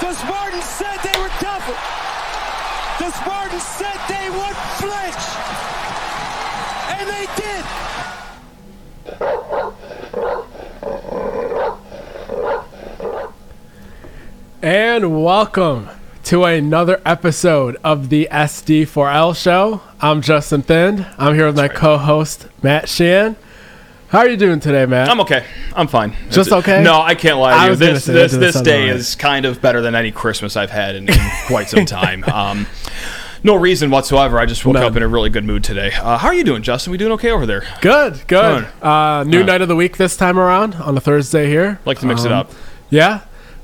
[0.00, 1.76] The Spartans said they were tougher.
[3.02, 5.24] The Spartans said they would flinch.
[6.90, 7.64] And they did.
[14.62, 15.88] And welcome
[16.24, 19.80] to another episode of the SD4L show.
[20.00, 21.06] I'm Justin Thind.
[21.16, 23.36] I'm here with my co-host Matt Sheehan.
[24.08, 25.08] How are you doing today, man?
[25.08, 25.44] I'm okay.
[25.76, 26.16] I'm fine.
[26.30, 26.82] Just okay?
[26.82, 27.70] No, I can't lie I to you.
[27.70, 28.96] was gonna This say that this doesn't this sound day alright.
[28.96, 32.24] is kind of better than any Christmas I've had in, in quite some time.
[32.38, 32.66] Um,
[33.44, 34.38] no reason whatsoever.
[34.38, 34.82] I just woke None.
[34.84, 35.92] up in a really good mood today.
[35.92, 36.90] Uh, how are you doing, Justin?
[36.90, 37.62] We doing okay over there?
[37.80, 38.66] good, good.
[38.82, 41.78] Uh, new night of the week this time around on a Thursday here.
[41.84, 42.50] Like to mix it Um, up.
[42.90, 43.20] Yeah,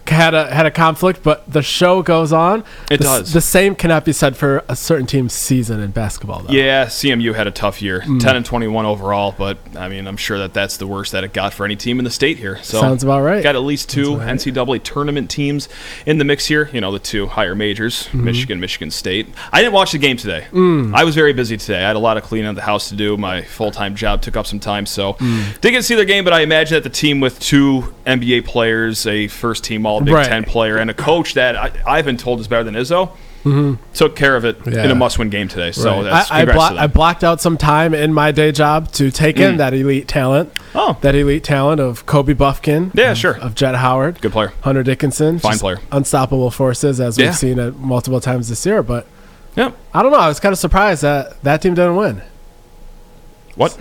[0.09, 2.61] had a had a conflict, but the show goes on.
[2.91, 3.33] It the, does.
[3.33, 6.53] The same cannot be said for a certain team's season in basketball, though.
[6.53, 8.21] Yeah, CMU had a tough year, Mm.
[8.21, 9.35] 10 and 21 overall.
[9.37, 11.99] But I mean, I'm sure that that's the worst that it got for any team
[11.99, 12.59] in the state here.
[12.63, 13.43] So Sounds about right.
[13.43, 14.29] Got at least two right.
[14.29, 15.69] NCAA tournament teams
[16.07, 16.69] in the mix here.
[16.73, 18.25] You know, the two higher majors, Mm-hmm.
[18.25, 19.29] Michigan, Michigan State.
[19.53, 20.47] I didn't watch the game today.
[20.53, 20.95] Mm.
[20.95, 21.83] I was very busy today.
[21.83, 23.17] I had a lot of cleaning of the house to do.
[23.17, 25.61] My full time job took up some time, so Mm.
[25.61, 26.25] didn't get to see their game.
[26.25, 30.15] But I imagine that the team with two NBA players, a first team All Big
[30.15, 30.27] Right.
[30.27, 33.11] Ten player, and a coach that I, I've been told is better than Izzo.
[33.93, 34.73] Took care of it Mm-hmm.
[34.73, 34.85] Yeah.
[34.85, 35.71] in a must-win game today.
[35.71, 36.03] So Right.
[36.05, 36.61] that's I, I, blo-.
[36.79, 40.51] I blocked out some time in my day job to take in that elite talent.
[40.75, 40.97] Oh.
[41.03, 42.91] that elite talent of Kobe Bufkin.
[42.95, 43.37] Yeah, of- sure.
[43.39, 44.21] Of Jett Howard.
[44.23, 44.55] Good player.
[44.63, 45.39] Hunter Dickinson.
[45.41, 45.79] Fine player.
[45.93, 47.27] Unstoppable forces, as Yeah.
[47.27, 48.83] we've seen it multiple times this year.
[48.83, 49.07] But
[49.57, 49.77] Yep.
[49.93, 50.19] I don't know.
[50.19, 52.23] I was kind of surprised that that team didn't win.
[53.57, 53.77] What?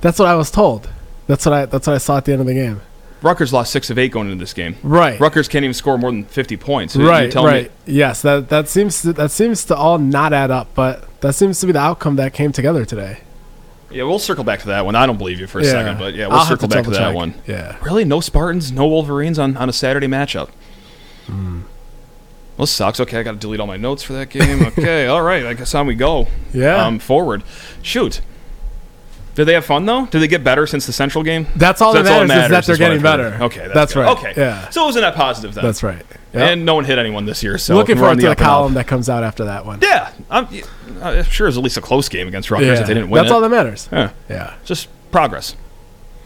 [0.00, 0.88] That's what I was told.
[1.26, 1.64] That's what I.
[1.66, 2.80] That's what I saw at the end of the game.
[3.22, 4.76] Rutgers lost six of eight going into this game.
[4.82, 5.18] Right.
[5.20, 6.96] Rutgers can't even score more than fifty points.
[6.96, 7.32] Right.
[7.34, 7.70] Right.
[7.86, 8.22] Yes.
[8.22, 10.68] That that seems to, that seems to all not add up.
[10.74, 13.18] But that seems to be the outcome that came together today.
[13.90, 14.94] Yeah, we'll circle back to that one.
[14.96, 16.90] I don't believe you for a second, but yeah, we'll I'll circle to back to
[16.90, 17.14] that double-check.
[17.14, 17.34] one.
[17.46, 17.76] Yeah.
[17.84, 20.48] Really, no Spartans, no Wolverines on, on a Saturday matchup.
[21.26, 21.60] Hmm.
[22.56, 23.00] Well, this sucks.
[23.00, 24.62] Okay, I got to delete all my notes for that game.
[24.66, 25.44] Okay, all right.
[25.44, 26.26] I guess on we go.
[26.54, 26.86] Yeah.
[26.86, 27.42] Um, forward.
[27.82, 28.22] Shoot.
[29.34, 30.06] Did they have fun though?
[30.06, 31.46] Did they get better since the Central game?
[31.56, 33.38] That's all that That's matters, is that they're is getting better.
[33.44, 34.08] Okay, that's, That's right.
[34.18, 34.68] Okay, Yeah.
[34.68, 35.64] So it was a net positive then.
[35.64, 36.04] That's right.
[36.34, 36.50] Yep.
[36.50, 37.56] And no one hit anyone this year.
[37.58, 38.46] So Looking forward to the up and up.
[38.52, 39.78] column that comes out after that one.
[39.82, 40.48] Yeah, I'm,
[41.02, 43.22] I'm sure it was at least a close game against Rutgers if they didn't win
[43.22, 43.34] That's it.
[43.34, 43.88] all that matters.
[43.92, 44.54] yeah, Yeah.
[44.64, 45.56] just progress.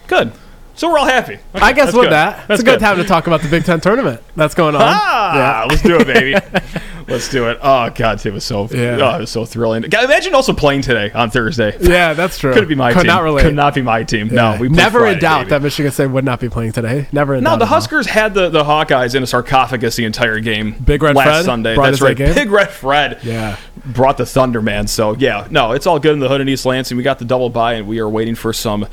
[0.08, 0.32] Good.
[0.74, 1.34] So we're all happy.
[1.54, 2.12] Okay, I guess with good.
[2.12, 4.74] that, it's That's a good, time to talk about the Big Ten tournament that's going
[4.74, 4.82] on.
[4.84, 6.34] Ah, let's do it, baby.
[7.08, 7.58] let's do it.
[7.62, 8.98] Oh God, it was so Yeah.
[9.00, 9.82] oh, it was so thrilling.
[9.82, 11.76] God, imagine also playing today on Thursday.
[11.80, 12.52] Yeah, that's true.
[12.54, 13.06] Could be my Could team.
[13.08, 13.42] not relate.
[13.42, 14.28] Could not be my team.
[14.28, 14.54] Yeah.
[14.54, 15.50] No, we never in Friday, doubt baby.
[15.50, 17.08] that Michigan State would not be playing today.
[17.12, 17.56] Never in No, doubt.
[17.56, 17.66] No, the.
[17.66, 20.72] Huskers had the, the Hawkeyes in a sarcophagus the entire game.
[20.84, 21.76] Big Red last Fred Sunday.
[21.76, 22.16] That's that right.
[22.16, 22.34] game?
[22.34, 23.18] Big Red Fred.
[23.22, 23.56] Yeah.
[23.84, 24.86] brought the Thunder, man.
[24.86, 26.96] So yeah, no, it's all good in the hood in East Lansing.
[26.96, 28.86] We got the double bye, and we are waiting for some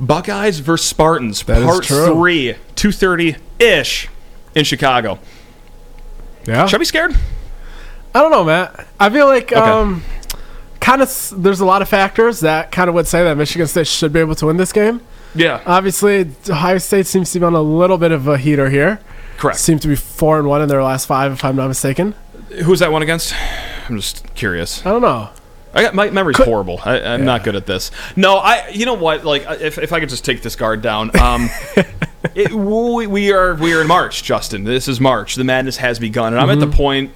[0.00, 2.06] Buckeyes versus Spartans, That is part true.
[2.14, 4.08] three, two thirty ish
[4.54, 5.18] in Chicago.
[6.46, 6.66] Yeah.
[6.66, 7.14] Should I be scared?
[8.14, 8.86] I don't know, Matt.
[9.00, 9.60] I feel like Okay.
[9.60, 10.02] um,
[10.80, 13.86] kind of there's a lot of factors that kind of would say that Michigan State
[13.86, 15.00] should be able to win this game.
[15.34, 19.00] Yeah, Obviously, Ohio State seems to be on a little bit of a heater here.
[19.38, 19.58] correct.
[19.58, 22.14] Seem to be four and one in their last five, if I'm not mistaken.
[22.64, 23.34] Who's that one against?
[23.88, 24.84] I'm just curious.
[24.84, 25.30] I don't know.
[25.72, 26.80] I got my memory's Could- horrible.
[26.84, 27.90] I, I'm not good at this.
[28.14, 28.68] No, I.
[28.68, 29.24] You know what?
[29.24, 31.10] Like, if, if I could just take this guard down.
[31.18, 31.48] Um,
[32.34, 34.64] it, we, we are we are in March, Justin.
[34.64, 35.34] This is March.
[35.34, 36.70] The madness has begun, and I'm at Mm-hmm.
[36.70, 37.10] the point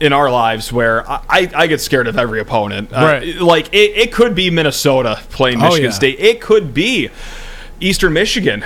[0.00, 2.92] in our lives where I, I, I get scared of every opponent.
[2.92, 3.36] Uh, Right.
[3.36, 5.90] like it, it could be Minnesota playing Oh, Michigan yeah.
[5.90, 6.18] State.
[6.20, 7.10] It could be.
[7.80, 8.60] Eastern Michigan,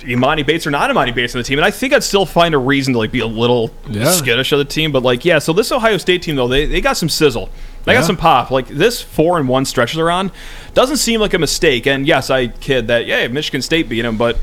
[0.00, 2.54] Emoni Bates or not Emoni Bates on the team, and I think I'd still find
[2.54, 4.10] a reason to like be a little Yeah.
[4.10, 4.90] skittish of the team.
[4.90, 7.50] But like, yeah, so this Ohio State team though, they, they got some sizzle,
[7.84, 8.00] they Yeah.
[8.00, 8.50] got some pop.
[8.50, 10.32] Like this four and one stretch they're on
[10.72, 11.86] doesn't seem like a mistake.
[11.86, 14.38] And yes, I kid that yeah, Michigan State beat them, but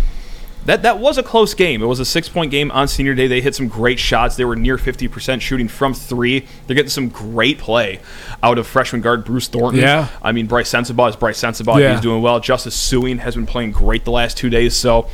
[0.65, 1.81] that that was a close game.
[1.81, 3.27] It was a six point game on senior day.
[3.27, 4.35] They hit some great shots.
[4.35, 6.45] They were near fifty percent shooting from three.
[6.67, 7.99] They're getting some great play
[8.43, 9.81] out of freshman guard Bruce Thornton.
[9.81, 10.07] Yeah.
[10.21, 11.79] I mean Brice Sensabaugh is Brice Sensabaugh.
[11.79, 11.93] Yeah.
[11.93, 12.39] He's doing well.
[12.39, 14.75] Justice Sueing has been playing great the last two days.
[14.75, 15.07] So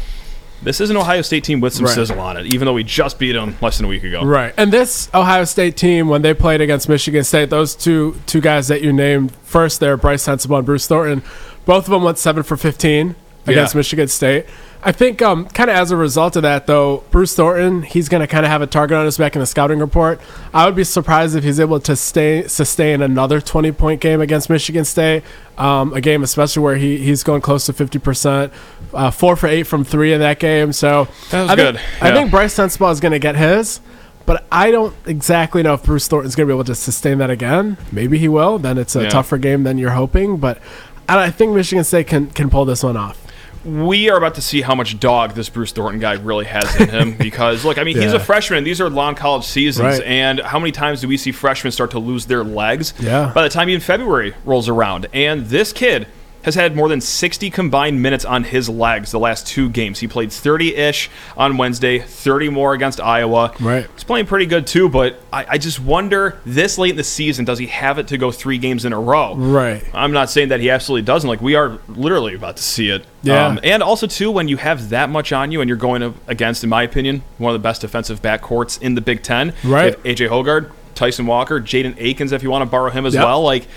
[0.63, 1.93] this is an Ohio State team with some Right.
[1.93, 4.23] sizzle on it, even though we just beat them less than a week ago.
[4.25, 4.53] Right.
[4.57, 8.67] And this Ohio State team, when they played against Michigan State, those two two guys
[8.67, 11.21] that you named first there, Brice Sensabaugh and Bruce Thornton,
[11.65, 13.15] both of them went seven for fifteen
[13.45, 13.79] against Yeah.
[13.79, 14.45] Michigan State.
[14.83, 18.21] I think um, kind of as a result of that, though, Bruce Thornton, he's going
[18.21, 20.21] to kind of have a target on his back in the scouting report.
[20.53, 24.49] I would be surprised if he's able to stay sustain another 20 point game against
[24.49, 25.23] Michigan State,
[25.57, 28.51] um, a game especially where he, he's going close to 50%,
[28.93, 30.71] uh, four for eight from three in that game.
[30.71, 31.81] So That was I think, good.
[32.01, 33.81] I think Brice Sensabaugh is going to get his.
[34.25, 37.29] But I don't exactly know if Bruce Thornton's going to be able to sustain that
[37.29, 37.77] again.
[37.93, 38.59] Maybe he will.
[38.59, 39.09] Then it's a Yeah.
[39.09, 40.35] tougher game than you're hoping.
[40.37, 40.59] But
[41.07, 43.23] I I think Michigan State can, can pull this one off.
[43.65, 46.89] We are about to see how much dog this Bruce Thornton guy really has in
[46.89, 48.63] him because look, I mean, he's a freshman.
[48.63, 50.01] These are long college seasons, Right.
[50.07, 52.93] and how many times do we see freshmen start to lose their legs?
[52.99, 53.31] Yeah.
[53.33, 56.07] By the time even February rolls around, and this kid
[56.47, 59.99] has had more than 60 combined minutes on his legs the last two games.
[59.99, 63.53] He played 30-ish on Wednesday, 30 more against Iowa.
[63.59, 63.85] Right.
[63.93, 67.43] He's playing pretty good too, but I, I just wonder this late in the season,
[67.43, 69.35] does he have it to go three games in a row?
[69.35, 69.83] Right.
[69.93, 71.27] I'm not saying that he absolutely doesn't.
[71.29, 73.05] Like we are literally about to see it.
[73.23, 73.45] Yeah.
[73.45, 76.63] Um, and also too, when you have that much on you and you're going against,
[76.63, 79.53] in my opinion, one of the best defensive backcourts in the Big Ten.
[79.65, 80.01] Right.
[80.03, 83.23] AJ Hoggard, Tyson Walker, Jaden Akins, if you want to borrow him as Yep.
[83.25, 83.41] well.
[83.41, 83.67] Like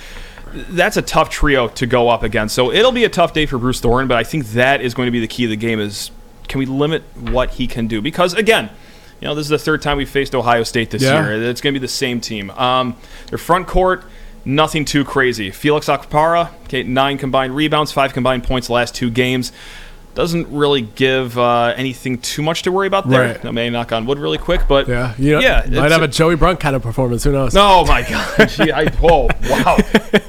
[0.52, 2.54] that's a tough trio to go up against.
[2.54, 5.06] So it'll be a tough day for Bruce Thornton, but I think that is going
[5.06, 6.10] to be the key of the game is
[6.48, 8.02] can we limit what he can do?
[8.02, 8.70] Because again,
[9.20, 11.22] you know, this is the third time we faced Ohio State this Yeah.
[11.28, 11.42] year.
[11.50, 12.50] It's going to be the same team.
[12.50, 12.96] Um,
[13.28, 14.02] their front court,
[14.44, 15.50] nothing too crazy.
[15.50, 19.52] Felix Okpara, okay, nine combined rebounds, five combined points the last two games.
[20.14, 23.34] Doesn't really give uh, anything too much to worry about there.
[23.34, 23.44] Right.
[23.44, 25.14] I may knock on wood really quick, but Yeah.
[25.18, 27.22] You know, yeah, might have a Joey Brunk kind of performance.
[27.24, 27.54] Who knows?
[27.56, 28.46] Oh my god!
[28.48, 29.78] Gee, I, whoa, wow!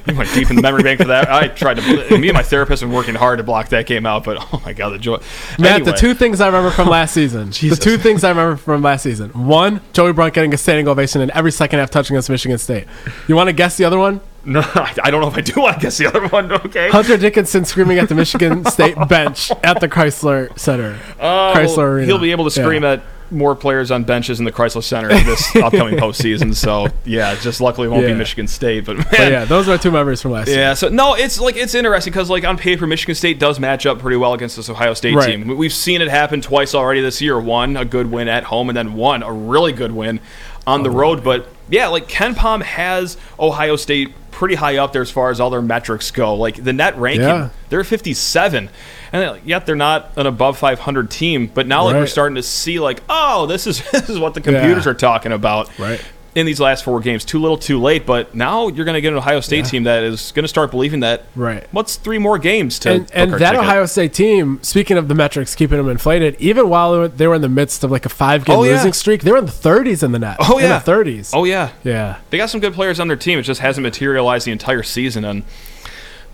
[0.06, 1.30] You went deep in the memory bank for that.
[1.32, 2.18] I tried to.
[2.18, 4.62] Me and my therapist have been working hard to block that game out, but oh
[4.66, 5.18] my god, the joy.
[5.58, 5.92] Matt, Anyway.
[5.92, 7.50] the two things I remember from last season.
[7.50, 9.30] the two things I remember from last season.
[9.32, 12.86] One, Joey Brunk getting a standing ovation in every second half touching against Michigan State.
[13.28, 14.22] You want to guess the other one?
[14.44, 16.52] No, I I don't know if I do I guess the other one.
[16.52, 16.90] Okay.
[16.90, 21.00] Hunter Dickinson screaming at the Michigan State bench at the Crisler Center.
[21.20, 22.06] Uh, Crisler well, Arena.
[22.08, 22.94] He'll be able to scream Yeah.
[22.94, 26.54] at more players on benches in the Crisler Center this upcoming postseason.
[26.54, 28.10] So yeah, just luckily it won't Yeah.
[28.14, 30.58] be Michigan State, but man, But yeah, those are two memories from last year.
[30.58, 33.86] Yeah, so no, it's like it's interesting because like on paper, Michigan State does match
[33.86, 35.28] up pretty well against this Ohio State Right.
[35.32, 35.48] team.
[35.48, 37.40] We- We've seen it happen twice already this year.
[37.40, 40.20] One a good win at home, and then one a really good win
[40.68, 41.24] on the road.
[41.24, 45.50] But yeah, like KenPom has Ohio State pretty high up there as far as all
[45.50, 46.36] their metrics go.
[46.36, 47.50] Like the net ranking, Yeah.
[47.70, 48.70] they're 57,
[49.12, 51.48] and they're like, yet they're not an above 500 team.
[51.54, 54.42] But now like we're starting to see like, oh, this is this is what the
[54.42, 54.92] computers Yeah.
[54.92, 56.02] are talking about Right.
[56.34, 57.26] In these last four games.
[57.26, 58.06] Too little, too late.
[58.06, 59.72] But now you're going to get an Ohio State Yeah.
[59.72, 61.26] team that is going to start believing that.
[61.36, 61.68] Right.
[61.72, 63.60] What's three more games to and, and that ticket?
[63.60, 67.42] Ohio State team, speaking of the metrics keeping them inflated, even while they were- in
[67.42, 68.74] the midst of like a five game Oh, yeah.
[68.76, 70.38] losing streak, they were in the 30s in the net.
[70.40, 70.80] Oh, In yeah.
[70.80, 71.32] the 30s.
[71.34, 72.20] Oh yeah, yeah.
[72.30, 73.38] they got some good players on their team.
[73.40, 75.44] It just hasn't materialized the entire season, and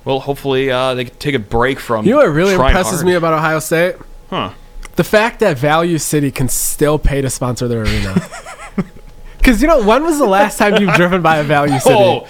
[0.06, 2.06] well, hopefully uh, they can take a break from.
[2.06, 3.06] You know what really impresses hard.
[3.06, 3.96] me about Ohio State?
[4.30, 4.52] Huh.
[4.96, 8.16] The fact that Value City can still pay to sponsor their arena.
[9.48, 11.96] Because, you know, when was the last time you've driven by a Value City?
[11.98, 12.28] Oh,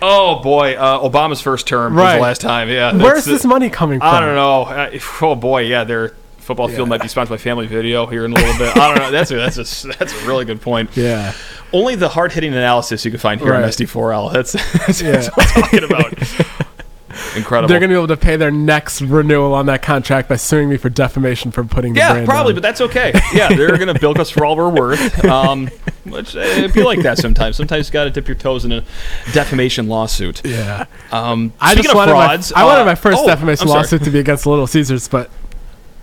[0.00, 2.70] oh boy, uh, Obama's first term was the last time.
[2.70, 4.08] Yeah, Where's this money coming from?
[4.08, 4.62] I don't know.
[4.62, 8.32] Uh, oh boy, yeah, their football field might be sponsored by Family Video here in
[8.32, 8.74] a little bit.
[8.78, 9.10] I don't know.
[9.10, 10.96] That's a, that's a that's a really good point.
[10.96, 11.34] Yeah.
[11.70, 14.32] Only the hard hitting analysis you can find here on SD4L.
[14.32, 14.52] That's,
[14.86, 15.12] that's, Yeah.
[15.12, 16.66] that's what I'm talking about.
[17.36, 17.68] Incredible.
[17.68, 20.68] They're going to be able to pay their next renewal on that contract by suing
[20.68, 22.56] me for defamation for putting the yeah, probably, on.
[22.56, 23.12] but that's okay.
[23.32, 25.24] Yeah, they're going to bilk us for all we're worth.
[25.24, 25.68] Um,
[26.04, 27.56] which uh, be like that sometimes.
[27.56, 28.84] Sometimes you got to dip your toes in a
[29.32, 30.44] defamation lawsuit.
[30.44, 30.86] Yeah.
[31.10, 33.68] Um, I speaking just of wanted frauds, my, I wanted uh, my first oh, defamation
[33.68, 35.30] lawsuit to be against Little Caesars, but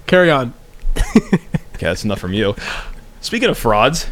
[0.08, 0.53] carry on.
[1.82, 2.56] Okay, that's enough from you.
[3.22, 4.06] Speaking of frauds,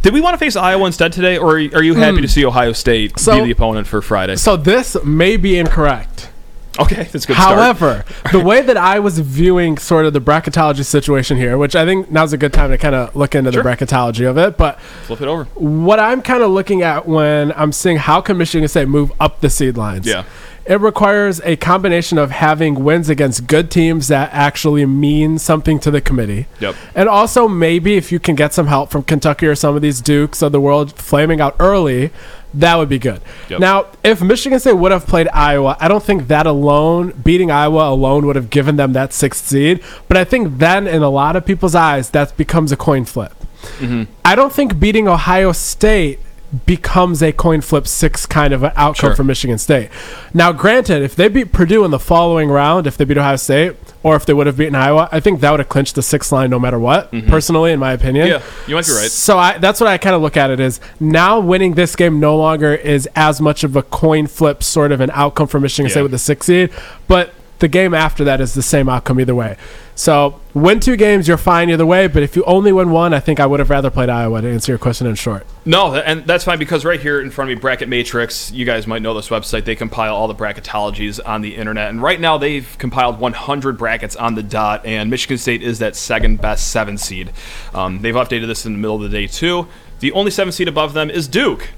[0.00, 2.72] did we want to face Iowa instead today, or are you happy to see Ohio
[2.72, 3.18] State.
[3.18, 4.36] So- be the opponent for Friday?
[4.36, 6.30] So this may be incorrect.
[6.78, 7.36] Okay, that's good.
[7.36, 7.58] start.
[7.58, 11.84] However, the way that I was viewing sort of the bracketology situation here, which I
[11.84, 13.62] think now's a good time to kind of look into Sure.
[13.62, 15.44] the bracketology of it, but flip it over.
[15.54, 19.40] what I'm kind of looking at when I'm seeing how can Michigan State move up
[19.40, 20.06] the seed lines.
[20.06, 20.24] Yeah.
[20.64, 25.90] It requires a combination of having wins against good teams that actually mean something to
[25.90, 26.46] the committee.
[26.60, 26.76] Yep.
[26.94, 30.00] And also maybe if you can get some help from Kentucky or some of these
[30.00, 32.10] Dukes of the world flaming out early,
[32.54, 33.20] that would be good.
[33.48, 33.60] Yep.
[33.60, 37.88] Now, if Michigan State would have played Iowa, I don't think that alone, beating Iowa
[37.88, 39.82] alone would have given them that sixth seed.
[40.06, 43.34] But I think then in a lot of people's eyes, that becomes a coin flip.
[43.78, 44.04] Mm-hmm.
[44.24, 46.20] I don't think beating Ohio State
[46.66, 49.16] becomes a coin flip six kind of an outcome Sure.
[49.16, 49.88] for Michigan State.
[50.34, 53.74] Now, granted, if they beat Purdue in the following round, if they beat Ohio State,
[54.02, 56.30] or if they would have beaten Iowa, I think that would have clinched the sixth
[56.32, 57.10] line no matter what.
[57.28, 58.32] Personally, in my opinion, Mm-hmm.
[58.64, 59.10] Yeah, you might be right.
[59.10, 62.20] So I, that's what I kind of look at it as now winning this game
[62.20, 65.86] no longer is as much of a coin flip sort of an outcome for Michigan
[65.88, 65.92] Yeah.
[65.92, 66.70] State with the six seed,
[67.08, 67.32] but.
[67.62, 69.56] The game after that is the same outcome either way.
[69.94, 72.08] So win two games, you're fine either way.
[72.08, 74.42] But if you only win one, I think I would have rather played Iowa.
[74.42, 75.46] To answer your question in short.
[75.64, 78.86] No, and that's fine because right here in front of me, Bracket Matrix, you guys
[78.86, 79.64] might know this website.
[79.64, 81.90] They compile all the bracketologies on the internet.
[81.90, 85.94] And right now, they've compiled 100 brackets on the dot, and Michigan State is that
[85.94, 87.30] second best seven seed.
[87.72, 89.68] Um, they've updated this in the middle of the day, too.
[90.00, 91.70] The only seven seed above them is Duke.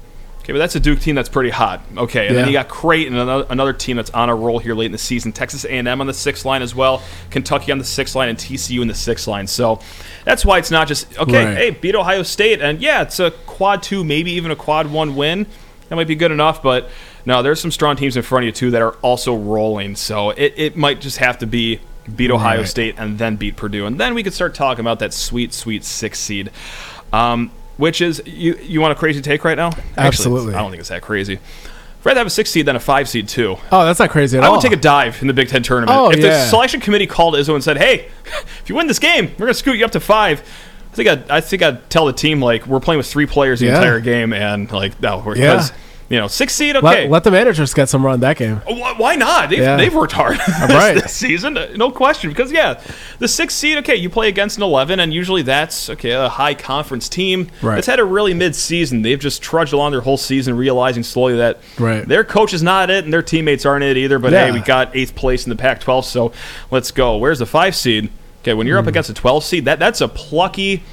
[0.45, 1.81] Okay, but that's a Duke team that's pretty hot.
[1.97, 4.85] Okay, and then you got Creighton, another, another team that's on a roll here late
[4.85, 5.31] in the season.
[5.31, 7.01] Texas A&M on the sixth line as well.
[7.31, 9.47] Kentucky on the sixth line, and TCU in the sixth line.
[9.47, 9.79] So
[10.23, 11.45] that's why it's not just okay.
[11.45, 11.57] Right.
[11.57, 15.15] Hey, beat Ohio State, and yeah, it's a quad two, maybe even a quad one
[15.15, 15.47] win.
[15.89, 16.91] That might be good enough, but
[17.25, 19.95] no, there's some strong teams in front of you too that are also rolling.
[19.95, 21.79] So it, it might just have to be
[22.15, 22.67] beat Ohio Right.
[22.67, 25.83] State and then beat Purdue, and then we could start talking about that sweet, sweet
[25.83, 26.51] six seed.
[27.11, 29.67] Um, which is you you want a crazy take right now?
[29.67, 30.53] Actually, Absolutely.
[30.55, 31.35] I don't think it's that crazy.
[31.37, 33.57] I'd rather have a six seed than a five seed too.
[33.71, 34.45] Oh, that's not crazy at all.
[34.45, 34.55] I all.
[34.57, 35.97] would take a dive in the Big Ten tournament.
[35.97, 36.29] Oh, if yeah.
[36.29, 39.53] the selection committee called Izzo and said, "Hey, if you win this game, we're gonna
[39.55, 40.41] scoot you up to five,
[40.91, 43.59] I think I'd, I think I'd tell the team like we're playing with three players
[43.59, 43.77] the Yeah.
[43.77, 45.65] entire game, and like no, we're, Yeah.
[46.09, 47.07] You know six seed, okay.
[47.07, 48.57] let the managers get some run that game.
[48.67, 49.49] Wh- Why not?
[49.49, 49.75] They've, Yeah.
[49.75, 50.93] they've worked hard this, Right.
[50.93, 52.29] this season, no question.
[52.29, 52.79] Because yeah,
[53.19, 56.53] the sixth seed, okay, you play against an eleven, and usually that's okay a high
[56.53, 57.75] conference team Right.
[57.75, 59.01] that's had a really mid season.
[59.01, 62.07] They've just trudged along their whole season, realizing slowly that Right.
[62.07, 64.19] their coach is not it, and their teammates aren't it either.
[64.19, 64.45] But Yeah.
[64.45, 66.31] hey, we got eighth place in the Pac-12, so
[66.71, 67.17] let's go.
[67.17, 68.09] Where's the five seed?
[68.43, 68.85] Okay, when you're Hmm.
[68.85, 70.83] up against a 12 seed, that that's a plucky.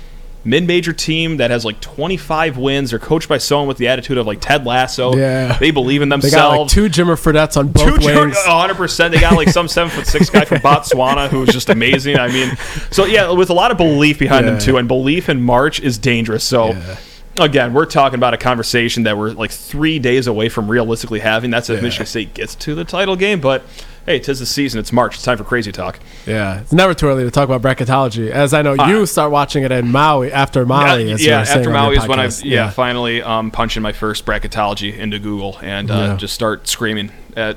[0.45, 2.91] Mid-major team that has like 25 wins.
[2.91, 5.15] They're coached by someone with the attitude of like Ted Lasso.
[5.17, 5.57] Yeah.
[5.59, 6.33] they believe in themselves.
[6.33, 8.37] They got like two Jimmer Fredette's on both Two wings.
[8.47, 9.15] Oh, hundred percent.
[9.15, 12.19] They got like some seven foot six guy from Botswana who's just amazing.
[12.19, 12.57] I mean,
[12.91, 15.99] so yeah, with a lot of belief behind them too, and belief in March is
[15.99, 16.45] dangerous.
[16.45, 16.69] So.
[16.71, 16.97] Yeah.
[17.39, 21.51] Again, we're talking about a conversation that we're like three days away from realistically having.
[21.51, 21.83] That's if Yeah.
[21.83, 23.41] Michigan State gets to the title game.
[23.41, 23.63] But
[24.05, 24.79] hey, tis the season.
[24.81, 25.15] It's March.
[25.15, 25.99] It's time for crazy talk.
[26.27, 28.31] Yeah, it's never too early to talk about bracketology.
[28.31, 31.09] As I know, you start watching it in Maui after Maui.
[31.09, 32.43] yeah, yeah, after Maui is when I podcast.
[32.45, 36.17] yeah, finally um, punching my first bracketology into Google and uh, Yeah.
[36.17, 37.57] just start screaming at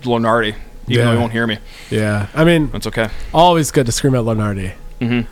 [0.00, 0.54] Lunardi,
[0.88, 1.12] even though Yeah.
[1.12, 1.58] he won't hear me.
[1.90, 2.28] yeah.
[2.34, 3.08] I mean, That's okay.
[3.34, 4.72] always good to scream at Lunardi.
[4.98, 5.26] Mhm.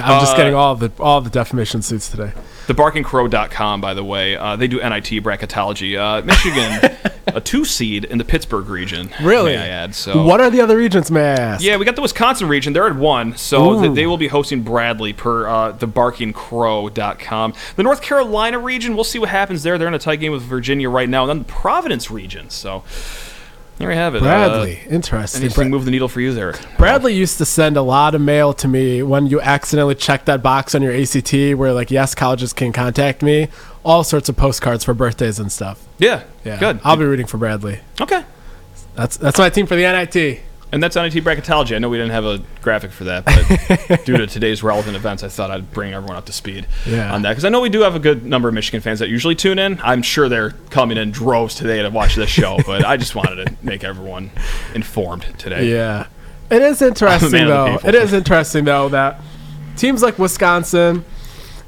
[0.00, 2.32] I'm just Uh, getting all the all the defamation suits today.
[2.66, 5.96] TheBarkingCrow.com, by the way, uh, they do NIT bracketology.
[5.98, 6.96] Uh, Michigan,
[7.28, 9.08] a two seed in the Pittsburgh region.
[9.22, 9.56] Really?
[9.56, 9.94] I add?
[9.94, 11.64] So What are the other regions, may I ask?
[11.64, 12.74] Yeah, we got the Wisconsin region.
[12.74, 17.54] They're at one, so th- they will be hosting Bradley per uh, thebarkingcrow.com.
[17.76, 19.78] The North Carolina region, we'll see what happens there.
[19.78, 22.50] They're in a tight game with Virginia right now, and then the Providence region.
[22.50, 22.84] So
[23.78, 24.22] there we have it.
[24.22, 25.42] Bradley, Uh, interesting.
[25.42, 26.54] anything move the needle for you there?
[26.78, 30.42] Bradley used to send a lot of mail to me when you accidentally checked that
[30.42, 33.48] box on your ACT where like yes colleges can contact me.
[33.84, 35.86] All sorts of postcards for birthdays and stuff.
[35.98, 36.80] Yeah, Yeah, good.
[36.84, 37.80] I'll be rooting for Bradley.
[38.00, 38.24] okay.
[38.96, 40.40] That's that's my team for the NIT.
[40.70, 41.74] And that's NIT bracketology.
[41.74, 45.22] I know we didn't have a graphic for that, but due to today's relevant events,
[45.22, 47.14] I thought I'd bring everyone up to speed Yeah.
[47.14, 49.08] on that because I know we do have a good number of Michigan fans that
[49.08, 49.80] usually tune in.
[49.82, 53.46] I'm sure they're coming in droves today to watch this show, but I just wanted
[53.46, 54.30] to make everyone
[54.74, 55.70] informed today.
[55.72, 56.06] Yeah.
[56.50, 57.88] It is interesting man of the though.
[57.88, 59.20] It is interesting though that
[59.76, 61.02] teams like Wisconsin,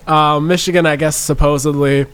[0.07, 2.07] uh, Michigan, I guess supposedly,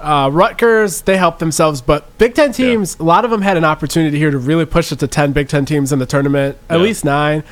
[0.00, 3.64] uh, Rutgers, they helped themselves, but Big Ten teams, a lot of them had an
[3.64, 6.76] opportunity here to really push it to ten Big Ten teams in the tournament, at
[6.78, 6.82] Yeah.
[6.82, 7.42] least nine.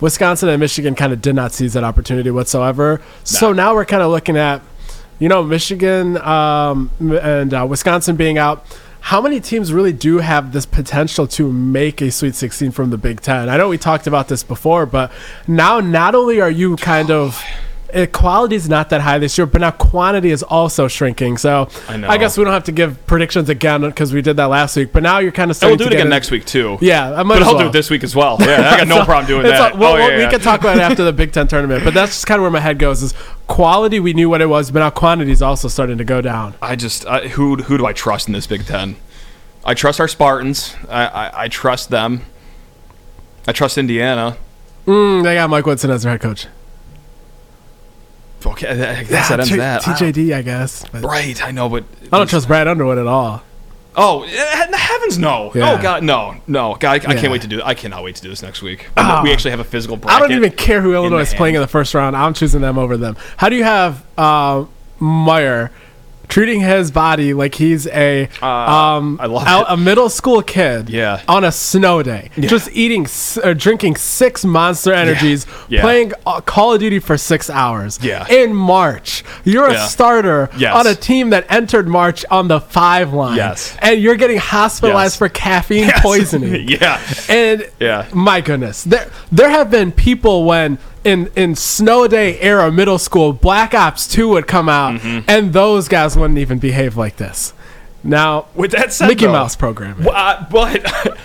[0.00, 3.00] Wisconsin and Michigan kind of did not seize that opportunity whatsoever.
[3.22, 4.60] So now we're kind of looking at,
[5.18, 8.66] you know, Michigan um, and uh, Wisconsin being out.
[9.00, 12.96] How many teams really do have this potential to make a Sweet 16 from the
[12.98, 13.48] Big Ten?
[13.48, 15.12] I know we talked about this before, but
[15.46, 17.46] now not only are you kind of uh,
[18.12, 21.36] quality is not that high this year, but now quantity is also shrinking.
[21.38, 22.18] So I know.
[22.18, 24.92] guess we don't have to give predictions again because we did that last week.
[24.92, 26.78] But now you're kind of And starting we'll do it again in- next week too.
[26.80, 28.36] Yeah, I might but as I'll do it this week as well.
[28.44, 29.78] Yeah, I got no problem doing that.
[29.78, 30.30] well, oh, well, yeah, we yeah.
[30.30, 32.50] can talk about it after the Big Ten tournament, but that's just kind of where
[32.50, 33.02] my head goes.
[33.02, 33.14] Is
[33.46, 36.54] quality we knew what it was, but now quantity is also starting to go down.
[36.60, 38.96] I just I, who who do I trust in this Big Ten?
[39.64, 40.76] I trust our Spartans.
[40.90, 42.22] I, I, I trust them.
[43.48, 44.36] I trust Indiana.
[44.86, 46.46] Mm, they got Mike Woodson as their head coach.
[48.46, 49.82] Okay, I guess that ends T- that.
[49.82, 50.84] TJD, I guess.
[50.90, 53.42] But Right, I know, but I don't trust Brad Underwood at all.
[53.96, 55.52] Oh, eh, heavens no!
[55.54, 55.72] Yeah.
[55.72, 56.74] Oh God, no, no!
[56.74, 57.62] God, I, I can't wait to do.
[57.62, 58.88] I cannot wait to do this next week.
[58.96, 59.20] Ah.
[59.22, 60.16] we actually have a physical bracket.
[60.16, 62.16] I don't even care who Illinois is playing in the first round.
[62.16, 63.16] I'm choosing them over them.
[63.36, 64.64] How do you have uh,
[65.00, 65.70] Mayer
[66.28, 71.20] treating his body like he's a um I love a, middle school kid Yeah.
[71.28, 75.82] on a snow day just eating s- uh, drinking six monster energies Yeah.
[75.82, 78.26] playing uh, call of duty for six hours Yeah.
[78.28, 79.84] in march you're Yeah.
[79.84, 80.74] a starter Yes.
[80.74, 83.76] on a team that entered march on the five line Yes.
[83.80, 85.18] and you're getting hospitalized Yes.
[85.18, 87.00] for caffeine poisoning yeah.
[87.28, 88.06] and Yeah.
[88.12, 93.32] my goodness, there there have been people when in in snow day era middle school,
[93.32, 95.28] Black Ops Two would come out, Mm-hmm.
[95.28, 97.52] and those guys wouldn't even behave like this.
[98.02, 100.04] Now, With that said, Mickey though- Mouse programming.
[100.04, 101.16] Well, uh, but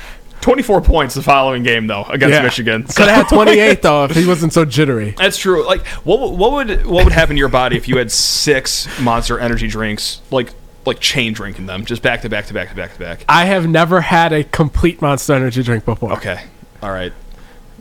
[0.41, 2.41] 24 points the following game though against Yeah.
[2.43, 2.83] Michigan.
[2.83, 5.13] Could have had 28 though if he wasn't so jittery.
[5.17, 5.65] That's true.
[5.65, 9.39] Like, what what would what would happen to your body if you had six Monster
[9.39, 10.51] Energy drinks, like
[10.85, 13.25] like chain drinking them, just back to back to back to back to back?
[13.27, 16.13] I have never had a complete Monster Energy drink before.
[16.13, 16.41] Okay,
[16.81, 17.11] all right.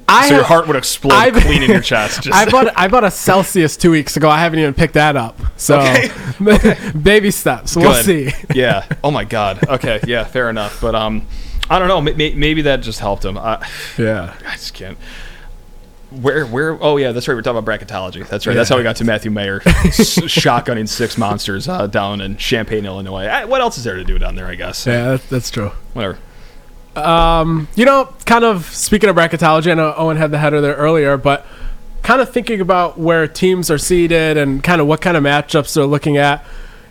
[0.08, 2.22] I So your heart would explode I've- clean in your chest.
[2.22, 4.28] Just, I bought I bought a Celsius two weeks ago.
[4.28, 5.38] I haven't even picked that up.
[5.56, 5.78] So
[7.02, 7.76] baby steps.
[7.76, 8.30] We'll see.
[8.54, 8.86] yeah.
[9.04, 9.66] Oh my God.
[9.68, 10.00] Okay.
[10.06, 10.24] Yeah.
[10.24, 10.80] Fair enough.
[10.80, 11.26] But um,
[11.70, 12.00] I don't know.
[12.00, 13.36] May- may- Maybe that just helped him.
[13.36, 13.66] I,
[13.98, 14.34] Yeah.
[14.46, 14.96] I just can't.
[16.10, 16.82] Where, where?
[16.82, 17.34] Oh yeah, that's right.
[17.34, 18.26] We're talking about bracketology.
[18.26, 18.54] That's right.
[18.54, 23.26] That's how we got to Matthew Mayer shotgunning six monsters uh, down in Champaign, Illinois.
[23.26, 24.46] I, what else is there to do down there?
[24.46, 24.86] I guess.
[24.86, 25.72] Yeah, that's true.
[25.92, 26.18] Whatever.
[26.96, 30.74] Um, you know, kind of speaking of bracketology, I know Owen had the header there
[30.74, 31.46] earlier, but
[32.02, 35.74] kind of thinking about where teams are seated and kind of what kind of matchups
[35.74, 36.44] they're looking at,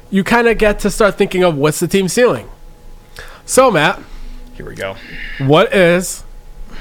[0.10, 2.50] you kind of get to start thinking of what's the team ceiling.
[3.46, 4.00] So, Matt,
[4.54, 4.96] Here we go.
[5.40, 6.24] what is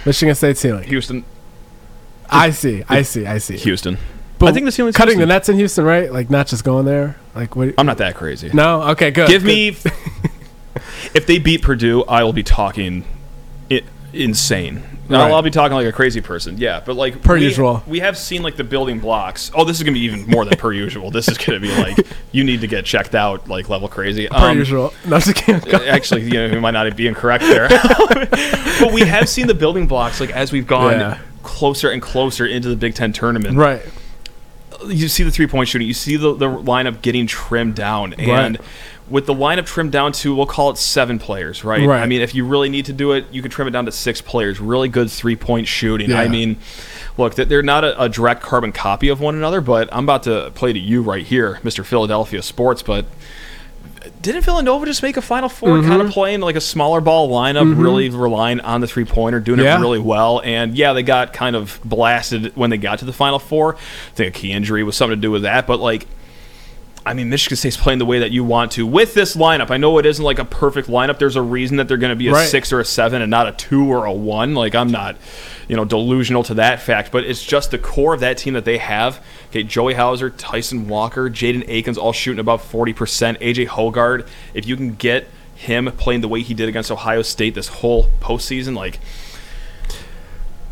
[0.05, 0.85] Michigan State ceiling?
[0.89, 1.25] Houston.
[2.29, 3.57] I see, I see, I see.
[3.57, 3.99] Houston.
[4.39, 5.29] But I think the ceiling's cutting the Houston.
[5.29, 6.13] nets in Houston, right?
[6.13, 7.17] Like not just going there.
[7.35, 7.73] Like what?
[7.79, 8.51] I'm not that crazy.
[8.53, 9.29] no, okay, good.
[9.29, 9.49] Give good.
[9.49, 9.77] me.
[11.15, 13.05] if they beat Purdue, I will be talking
[13.71, 14.79] i insane.
[14.79, 15.31] I'll- Right.
[15.33, 16.59] I'll be talking like a crazy person.
[16.59, 17.81] Yeah, but like Per we, usual.
[17.87, 19.53] we have seen like the building blocks.
[19.55, 21.13] Oh, this is gonna be even more than per usual.
[21.13, 21.99] This is gonna be like
[22.33, 24.27] you need to get checked out, like level crazy.
[24.27, 24.93] per Um, usual.
[25.07, 25.17] No,
[25.87, 27.69] Actually, you know, we might not be incorrect there,
[28.81, 31.19] but we have seen the building blocks like as we've gone Yeah.
[31.45, 33.83] closer and closer into the Big Ten tournament right.
[34.89, 38.13] you see the three point shooting, you see the, the lineup getting trimmed down.
[38.15, 38.61] And Right.
[39.09, 41.87] With the lineup trimmed down to, we'll call it seven players, right?
[41.87, 42.03] Right.
[42.03, 43.93] I mean, if you really need to do it, you can trim it down to
[43.93, 44.59] six players.
[44.61, 46.13] Really good three point shooting.
[46.13, 46.57] I mean,
[47.17, 50.51] look, they're not a, a direct carbon copy of one another, but I'm about to
[50.55, 51.85] play to you right here, Mr.
[51.85, 52.83] Philadelphia Sports.
[52.83, 53.07] But
[54.21, 55.89] didn't Villanova just make a Final 4 Mm-hmm.
[55.89, 59.61] kind of playing like a smaller ball lineup, really relying on the three pointer, doing
[59.61, 59.79] Yeah.
[59.79, 60.41] it really well?
[60.45, 63.75] And yeah, they got kind of blasted when they got to the Final Four.
[63.77, 63.79] I
[64.15, 66.07] think a key injury was something to do with that, but like.
[67.07, 69.71] I mean, Michigan State's playing the way that you want to with this lineup.
[69.71, 71.19] I know it isn't like a perfect lineup.
[71.21, 72.49] There's a reason that they're going to be a Right.
[72.49, 74.55] six or a seven and not a two or a one.
[74.57, 75.17] Like I'm not,
[75.69, 77.13] you know, delusional to that fact.
[77.13, 79.25] But it's just the core of that team that they have.
[79.51, 83.39] Okay, Joey Hauser, Tyson Walker, Jaden Akins, all shooting about forty percent.
[83.41, 87.55] AJ Hoggard, if you can get him playing the way he did against Ohio State
[87.55, 88.99] this whole postseason, like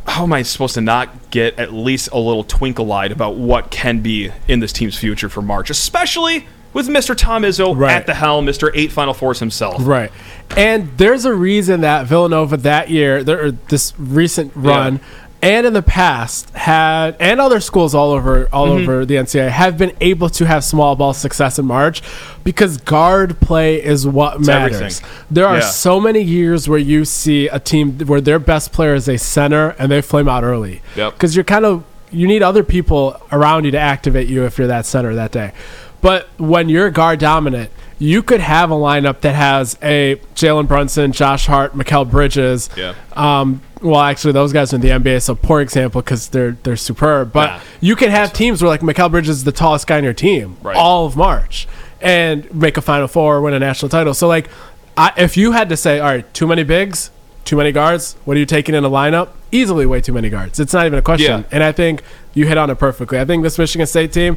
[0.06, 3.70] how am I supposed to not get at least a little twinkle eyed about what
[3.70, 7.16] can be in this team's future for March, especially with Mr.
[7.16, 7.92] Tom Izzo Right.
[7.92, 8.70] at the helm, Mr.
[8.74, 9.76] Eight Final Fours himself.
[9.86, 10.10] Right.
[10.56, 15.00] And there's a reason that Villanova that year, this recent run,
[15.44, 18.82] and in the past had, and other schools all over all Mm-hmm.
[18.82, 22.02] over the NCAA have been able to have small ball success in March
[22.42, 24.76] because guard play is what matters.
[24.76, 25.08] everything.
[25.30, 25.68] There are Yeah.
[25.70, 29.76] so many years where you see a team where their best player is a center
[29.78, 30.80] and they flame out early.
[30.96, 31.12] Yep.
[31.12, 34.68] Because you're kind of you need other people around you to activate you if you're
[34.68, 35.52] that center that day.
[36.00, 37.70] But when you're guard dominant,
[38.04, 42.68] you could have a lineup that has a Jalen Brunson, Josh Hart, Mikal Bridges.
[42.76, 42.94] Yeah.
[43.14, 46.76] Um, well, actually, those guys are in the NBA, so poor example because they're they're
[46.76, 47.32] superb.
[47.32, 47.60] But Yeah.
[47.80, 50.56] you can have teams where like Mikal Bridges is the tallest guy in your team
[50.62, 50.76] Right.
[50.76, 51.66] all of March
[52.00, 54.12] and make a Final Four, win a national title.
[54.14, 54.48] So like,
[54.96, 57.10] I, if you had to say, all right, too many bigs,
[57.44, 59.28] too many guards, what are you taking in a lineup?
[59.52, 60.58] Easily, way too many guards.
[60.60, 61.40] It's not even a question.
[61.40, 61.46] Yeah.
[61.52, 62.02] And I think
[62.34, 63.18] you hit on it perfectly.
[63.20, 64.36] I think this Michigan State team,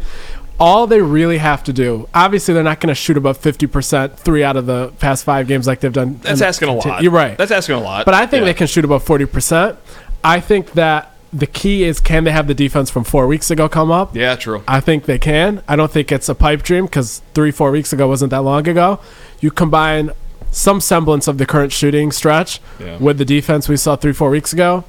[0.60, 4.44] all they really have to do, obviously, they're not going to shoot above 50% three
[4.44, 6.20] out of the past five games like they've done.
[6.24, 7.04] That's asking a lot.
[7.04, 7.38] You're right.
[7.38, 8.06] That's asking a lot.
[8.06, 8.46] But I think Yeah.
[8.46, 9.78] they can shoot above 40%.
[10.24, 13.70] I think that the key is can they have the defense from four weeks ago
[13.70, 14.16] come up?
[14.16, 14.64] Yeah, true.
[14.68, 15.62] I think they can.
[15.68, 18.68] I don't think it's a pipe dream because three, four weeks ago wasn't that long
[18.68, 19.00] ago.
[19.40, 20.12] You combine
[20.50, 22.98] some semblance of the current shooting stretch Yeah.
[22.98, 24.86] with the defense we saw three, four weeks ago.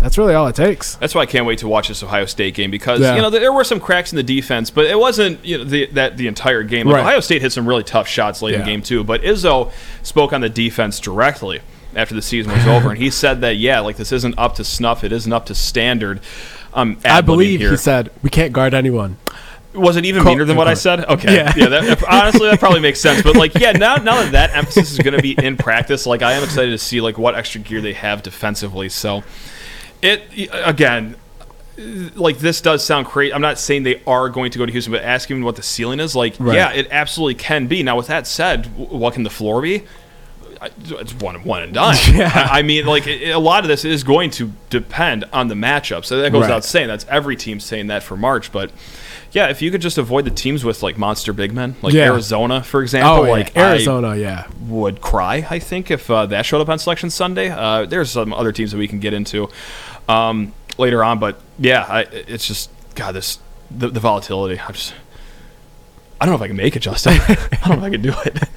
[0.00, 0.94] That's really all it takes.
[0.96, 3.16] That's why I can't wait to watch this Ohio State game because Yeah.
[3.16, 5.86] you know there were some cracks in the defense, but it wasn't you know the,
[5.86, 6.86] that the entire game.
[6.86, 7.00] Like, Right.
[7.02, 8.66] Ohio State hit some really tough shots late in Yeah.
[8.66, 9.70] game two, but Izzo
[10.02, 11.60] spoke on the defense directly
[11.96, 14.64] after the season was over, and he said that yeah, like this isn't up to
[14.64, 16.20] snuff, it isn't up to standard.
[16.74, 17.70] Um, I believe here.
[17.70, 19.16] he said we can't guard anyone.
[19.74, 21.04] Was it even meaner than what I said?
[21.04, 21.34] Okay.
[21.36, 21.52] Yeah.
[21.56, 21.68] Yeah.
[21.68, 23.22] that, honestly, that probably makes sense.
[23.22, 26.22] But like, yeah, now now that that emphasis is going to be in practice, like
[26.22, 28.88] I am excited to see like what extra gear they have defensively.
[28.88, 29.22] So,
[30.02, 31.16] it again,
[32.16, 33.32] like this does sound crazy.
[33.32, 36.00] I'm not saying they are going to go to Houston, but asking what the ceiling
[36.00, 36.56] is, like, Right.
[36.56, 37.82] yeah, it absolutely can be.
[37.82, 39.84] Now, with that said, what can the floor be?
[40.60, 41.94] It's one one and done.
[42.12, 42.32] Yeah.
[42.34, 45.54] I I mean, like it, a lot of this is going to depend on the
[45.54, 46.04] matchup.
[46.04, 46.48] So that goes Right.
[46.48, 46.88] without saying.
[46.88, 48.50] That's every team saying that for March.
[48.50, 48.72] But
[49.30, 52.06] yeah, if you could just avoid the teams with like monster big men, like Yeah.
[52.06, 53.30] Arizona, for example, Oh, yeah.
[53.30, 54.46] like I Arizona, yeah.
[54.66, 55.46] would cry.
[55.48, 57.50] I think if uh, that showed up on Selection Sunday.
[57.50, 59.48] Uh, there's some other teams that we can get into
[60.08, 63.38] um, later on, but yeah, I, it's just God, this
[63.70, 64.60] the, the volatility.
[64.60, 64.94] I just
[66.20, 67.14] I don't know if I can make it, Justin.
[67.28, 68.38] I don't know if I can do it.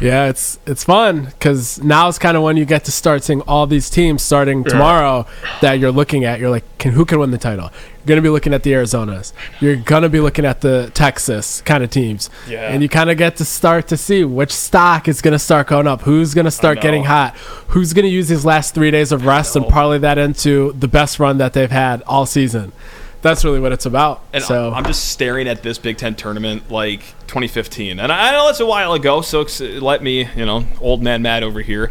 [0.00, 3.40] Yeah, it's it's fun because now it's kind of when you get to start seeing
[3.42, 5.26] all these teams starting tomorrow
[5.60, 6.38] that you're looking at.
[6.38, 7.70] You're like, can who can win the title?
[7.98, 9.32] You're gonna be looking at the Arizonas.
[9.60, 12.30] You're gonna be looking at the Texas kind of teams.
[12.48, 12.70] Yeah.
[12.72, 15.86] And you kind of get to start to see which stock is gonna start going
[15.88, 16.02] up.
[16.02, 17.36] Who's gonna start getting hot?
[17.68, 21.18] Who's gonna use these last three days of rest and parlay that into the best
[21.18, 22.72] run that they've had all season?
[23.20, 24.22] That's really what it's about.
[24.32, 28.48] And so I'm just staring at this Big Ten tournament like 2015, and I know
[28.48, 29.44] it's a while ago, so
[29.80, 31.90] let me, you know, old man Matt over here,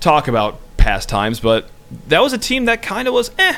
[0.00, 1.38] talk about past times.
[1.40, 1.68] But
[2.08, 3.56] that was a team that kind of was eh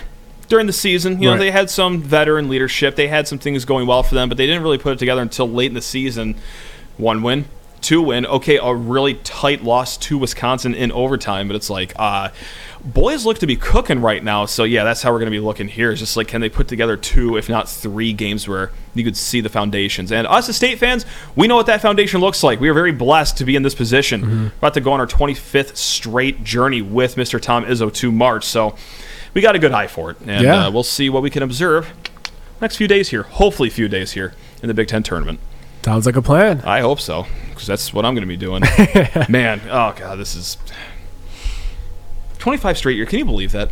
[0.49, 1.23] during the season.
[1.23, 1.39] You know, Right.
[1.41, 4.47] they had some veteran leadership, they had some things going well for them, but they
[4.47, 6.35] didn't really put it together until late in the season.
[6.99, 7.47] One win,
[7.81, 8.27] two win.
[8.27, 12.29] Okay, a really tight loss to Wisconsin in overtime, but it's like, uh,
[12.85, 14.47] boys look to be cooking right now.
[14.47, 15.91] So yeah, that's how we're going to be looking here.
[15.91, 19.17] It's just like, can they put together two, if not three games where you could
[19.17, 20.11] see the foundations?
[20.13, 21.05] And us as state fans,
[21.37, 22.61] we know what that foundation looks like.
[22.61, 24.53] We are very blessed to be in this position.
[24.59, 27.41] About to go on our 25th straight journey with Mr.
[27.41, 28.45] Tom Izzo to March.
[28.45, 28.75] So
[29.35, 30.67] we got a good eye for it, and Yeah.
[30.67, 31.93] uh, we'll see what we can observe
[32.61, 33.23] next few days here.
[33.23, 35.39] Hopefully, a few days here in the Big Ten tournament.
[35.85, 36.61] sounds like a plan.
[36.65, 38.63] I hope so, because that's what I'm going to be doing.
[39.31, 40.59] Man, oh god, this is
[42.41, 43.07] 25 straight year.
[43.07, 43.71] Can you believe that?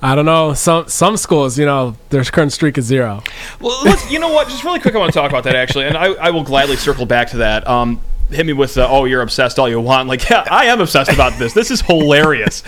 [0.00, 0.52] I don't know.
[0.52, 3.22] Some some schools, you know, their current streak is zero.
[3.58, 4.48] Well, let's, you know what?
[4.48, 6.76] Just really quick, I want to talk about that actually, and I, I will gladly
[6.76, 7.66] circle back to that.
[7.66, 10.08] Um, hit me with the, oh, you're obsessed all you want.
[10.08, 11.54] Like, yeah, I am obsessed about this.
[11.54, 12.62] This is hilarious.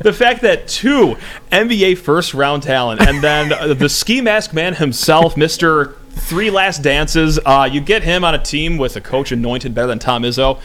[0.00, 1.16] the fact that two
[1.50, 5.96] NBA first round talent and then uh, the ski mask man himself, Mr.
[6.10, 9.88] Three Last Dances, uh, you get him on a team with a coach anointed better
[9.88, 10.60] than Tom Izzo.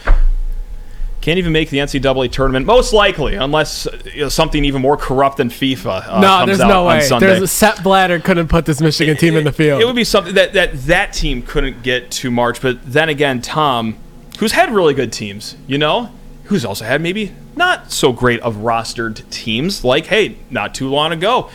[1.20, 5.38] Can't even make the NCAA tournament, most likely, unless you know, something even more corrupt
[5.38, 7.08] than FIFA uh, no, comes there's out no way.
[7.08, 9.82] There's a Sepp Blatter couldn't put this Michigan team in the field.
[9.82, 13.42] It would be something that, that that team couldn't get to March, but then again,
[13.42, 13.96] Tom,
[14.38, 16.12] who's had really good teams, you know,
[16.44, 21.12] who's also had maybe not so great of rostered teams, like, hey, not too long
[21.12, 21.50] ago,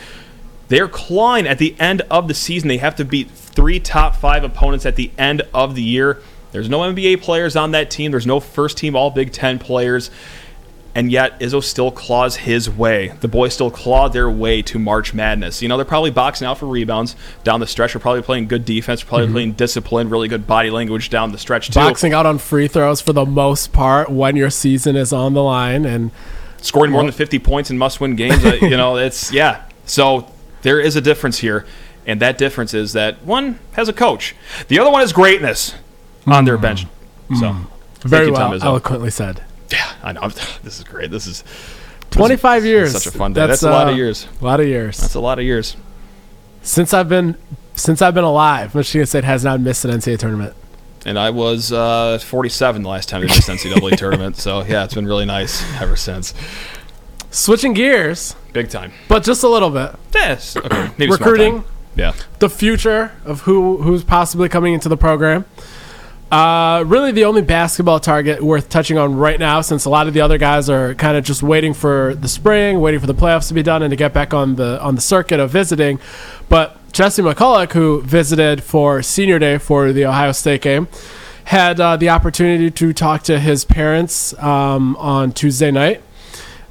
[0.68, 2.68] they're clawing at the end of the season.
[2.68, 6.22] They have to beat three top five opponents at the end of the year.
[6.54, 8.12] There's no NBA players on that team.
[8.12, 10.08] There's no first team All Big Ten players.
[10.94, 13.08] And yet, Izzo still claws his way.
[13.20, 15.62] The boys still claw their way to March Madness.
[15.62, 17.94] You know, they're probably boxing out for rebounds down the stretch.
[17.94, 21.66] They're probably playing good defense, probably playing discipline, really good body language down the stretch,
[21.66, 21.80] too.
[21.80, 25.42] Boxing out on free throws for the most part when your season is on the
[25.42, 26.12] line, and
[26.62, 28.44] Scoring more than 50 points in must win games.
[28.44, 29.64] uh, you know, it's, yeah.
[29.86, 30.30] So
[30.62, 31.66] there is a difference here.
[32.06, 34.36] And that difference is that one has a coach,
[34.68, 35.74] the other one is greatness
[36.26, 36.86] on their bench.
[37.38, 37.68] So, thank
[38.04, 39.42] very well eloquently said.
[39.70, 40.20] Yeah, I know.
[40.62, 41.10] This is great.
[41.10, 41.44] This is
[42.10, 42.92] 25 this is years.
[42.92, 43.46] Such a fun day.
[43.46, 44.26] That's, a lot uh, of years.
[44.40, 44.98] A lot of years.
[44.98, 45.76] That's a lot of years.
[46.62, 47.36] since I've been
[47.74, 50.54] since I've been alive, Michigan State has not missed an NCAA tournament.
[51.06, 54.36] And I was uh, 47 the last time they missed NCAA tournament.
[54.36, 56.32] So yeah, it's been really nice ever since.
[57.30, 58.92] Switching gears, Big time.
[59.08, 59.94] but just a little bit.
[60.14, 60.56] Yes.
[60.64, 60.90] Okay.
[60.96, 61.64] Maybe Recruiting.
[61.96, 62.12] Yeah.
[62.38, 65.44] the future of who who's possibly coming into the program.
[66.30, 70.14] Uh, really, the only basketball target worth touching on right now, since a lot of
[70.14, 73.48] the other guys are kind of just waiting for the spring, waiting for the playoffs
[73.48, 76.00] to be done, and to get back on the on the circuit of visiting.
[76.48, 80.88] But Jesse McCulloch, who visited for senior day for the Ohio State game,
[81.44, 86.02] had uh, the opportunity to talk to his parents um, on Tuesday night.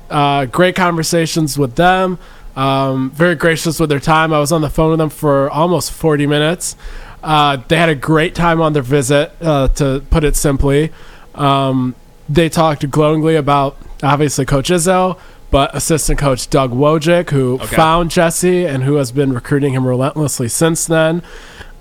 [0.09, 2.17] Uh, great conversations with them.
[2.55, 4.31] Um, very gracious with their time.
[4.31, 6.75] I was on the phone with them for almost 40 minutes.
[7.23, 10.91] Uh, they had a great time on their visit, uh, to put it simply.
[11.35, 11.95] Um,
[12.27, 15.17] they talked glowingly about obviously Coach Izzo,
[15.49, 17.75] but assistant coach Doug Wojcik, who Okay.
[17.75, 21.21] found Jesse and who has been recruiting him relentlessly since then.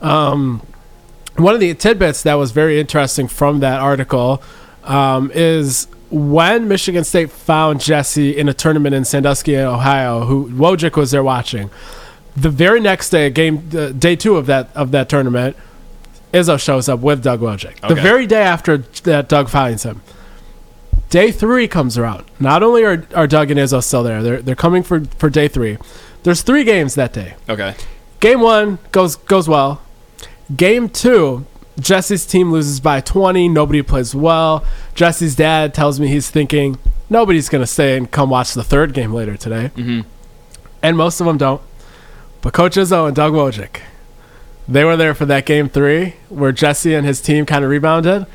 [0.00, 0.62] Um,
[1.36, 4.42] one of the tidbits that was very interesting from that article
[4.84, 10.96] um, is when Michigan State found Jesse in a tournament in Sandusky, Ohio, who Wojcik
[10.96, 11.70] was there watching.
[12.36, 15.56] The very next day, game uh, day two of that of that tournament,
[16.32, 17.86] Izzo shows up with Doug Wojcik.
[17.86, 20.02] The very day after that, Doug finds him.
[21.10, 22.24] Day three comes around.
[22.40, 25.46] Not only are, are Doug and Izzo still there, they're they're coming for for day
[25.46, 25.76] three.
[26.22, 27.34] There's three games that day.
[27.50, 27.74] Okay.
[28.20, 29.82] Game one goes goes well.
[30.56, 31.44] Game two,
[31.78, 33.48] Jesse's team loses by 20.
[33.48, 34.64] Nobody plays well.
[34.94, 36.78] Jesse's dad tells me he's thinking
[37.10, 40.08] nobody's gonna stay and come watch the third game later today, mm-hmm.
[40.82, 41.60] and most of them don't.
[42.42, 43.80] But Coach Izzo and Doug Wojcik,
[44.68, 48.26] they were there for that game three where Jesse and his team kind of rebounded.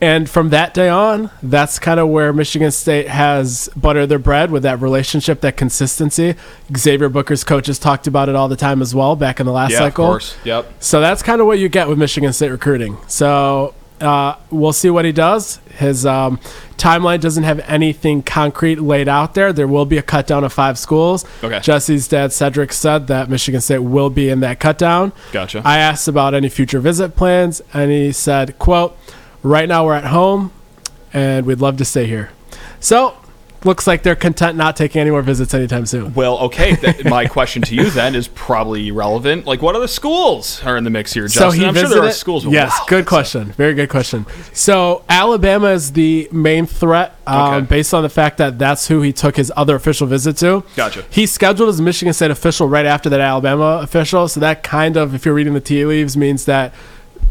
[0.00, 4.50] And from that day on, that's kind of where Michigan State has buttered their bread
[4.50, 6.34] with that relationship, that consistency.
[6.76, 9.70] Xavier Booker's coaches talked about it all the time as well back in the last
[9.70, 10.06] Yeah, cycle.
[10.06, 10.36] of course.
[10.42, 10.72] Yep.
[10.82, 12.96] So that's kind of what you get with Michigan State recruiting.
[13.06, 15.58] So uh, we'll see what he does.
[15.78, 16.38] His um,
[16.76, 19.52] timeline doesn't have anything concrete laid out there.
[19.52, 21.24] There will be a cut down of five schools.
[21.42, 21.60] Okay.
[21.60, 25.12] Jesse's dad, Cedric, said that Michigan State will be in that cut down.
[25.32, 25.62] Gotcha.
[25.64, 28.96] I asked about any future visit plans, and he said, quote,
[29.42, 30.52] right now we're at home,
[31.12, 32.30] and we'd love to stay here.
[32.80, 33.16] So
[33.64, 36.14] looks like they're content not taking any more visits anytime soon.
[36.14, 36.74] Well, okay.
[36.76, 39.46] That, my question to you then is probably relevant.
[39.46, 41.42] Like, what other schools are in the mix here, Justin?
[41.42, 41.92] So he I'm visited.
[41.92, 42.44] sure there are schools.
[42.46, 43.52] yes, wow, good question.
[43.52, 44.26] Very good question.
[44.52, 47.66] So Alabama is the main threat, um, Okay.
[47.66, 50.64] based on the fact that that's who he took his other official visit to.
[50.76, 51.04] Gotcha.
[51.10, 54.28] He scheduled his Michigan State official right after that Alabama official.
[54.28, 56.72] So that kind of, if you're reading the tea leaves, means that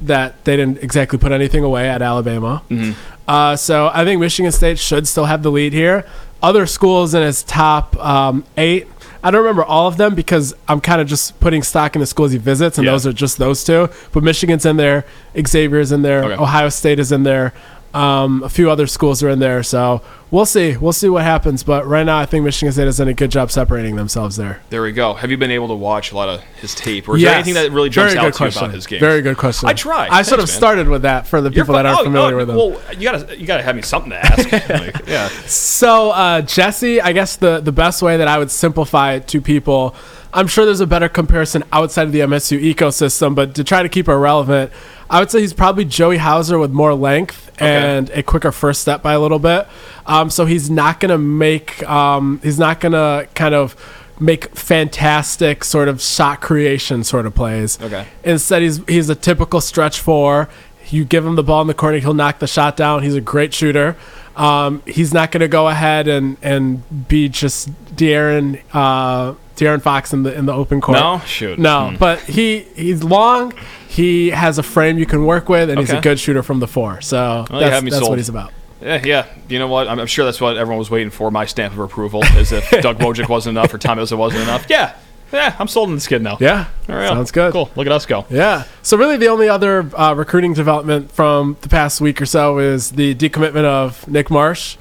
[0.04, 2.64] that they didn't exactly put anything away at Alabama.
[2.72, 3.21] Mm-hmm.
[3.32, 6.06] Uh, so I think Michigan State should still have the lead here.
[6.44, 8.88] Other schools in his top um, eight.
[9.24, 12.06] I don't remember all of them because I'm kind of just putting stock in the
[12.08, 12.92] schools he visits, and Yeah.
[12.92, 13.88] those are just those two.
[14.12, 15.06] But Michigan's in there,
[15.48, 16.44] Xavier's in there, Okay.
[16.44, 17.54] Ohio State is in there,
[17.94, 19.64] um, a few other schools are in there.
[19.64, 20.78] So we'll see.
[20.78, 21.64] We'll see what happens.
[21.64, 24.62] But right now, I think Michigan State has done a good job separating themselves there.
[24.70, 25.14] There we go.
[25.14, 27.56] Have you been able to watch a lot of his tape, or is there anything
[27.56, 29.00] that really jumps Very out to you about his game?
[29.00, 29.68] Very good question.
[29.68, 30.10] I tried.
[30.10, 30.58] I should have Thanks, man.
[30.58, 32.56] started with that for the You're people that aren't oh, familiar oh, with him.
[32.56, 34.52] Well, you gotta you gotta have me something to ask.
[34.72, 35.28] Like, yeah.
[35.48, 39.42] So uh, Jesse, I guess the the best way that I would simplify it to
[39.42, 39.96] people,
[40.34, 43.90] I'm sure there's a better comparison outside of the MSU ecosystem, but to try to
[43.90, 44.72] keep it relevant,
[45.12, 49.04] I would say he's probably Joey Hauser with more length and a quicker first step
[49.04, 49.68] by a little bit.
[50.06, 53.76] Um, so he's not gonna make um, he's not gonna kind of
[54.22, 57.80] make fantastic sort of shot creation sort of plays.
[57.82, 58.08] Okay.
[58.24, 60.48] Instead, he's he's a typical stretch four.
[60.90, 63.04] You give him the ball in the corner, he'll knock the shot down.
[63.04, 63.98] He's a great shooter.
[64.36, 70.12] Um, he's not going to go ahead and, and be just De'Aaron uh, De'Aaron Fox
[70.12, 70.98] in the in the open court.
[70.98, 71.20] No?
[71.20, 71.60] Shoot.
[71.60, 71.92] no.
[71.92, 71.96] Hmm.
[71.98, 73.54] But he he's long.
[73.88, 76.68] He has a frame you can work with, and he's a good shooter from the
[76.68, 77.02] four.
[77.02, 78.54] So you that's, that's what he's about.
[78.82, 79.28] Yeah, yeah.
[79.48, 79.88] You know what?
[79.88, 81.30] I'm, I'm sure that's what everyone was waiting for.
[81.30, 84.66] My stamp of approval, as if Doug Wojcik wasn't enough or Tom Izzo wasn't enough.
[84.70, 84.96] Yeah,
[85.32, 85.56] yeah.
[85.60, 86.38] I'm sold on this kid now.
[86.40, 87.52] Yeah, All right, sounds good.
[87.52, 87.70] Cool.
[87.76, 88.26] Look at us go.
[88.32, 88.64] Yeah.
[88.82, 92.92] So really, the only other uh, recruiting development from the past week or so is
[92.92, 94.78] the decommitment of Nick Marsh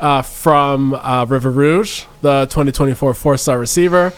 [0.00, 4.12] uh, from uh, River Rouge, the 2024 four-star receiver.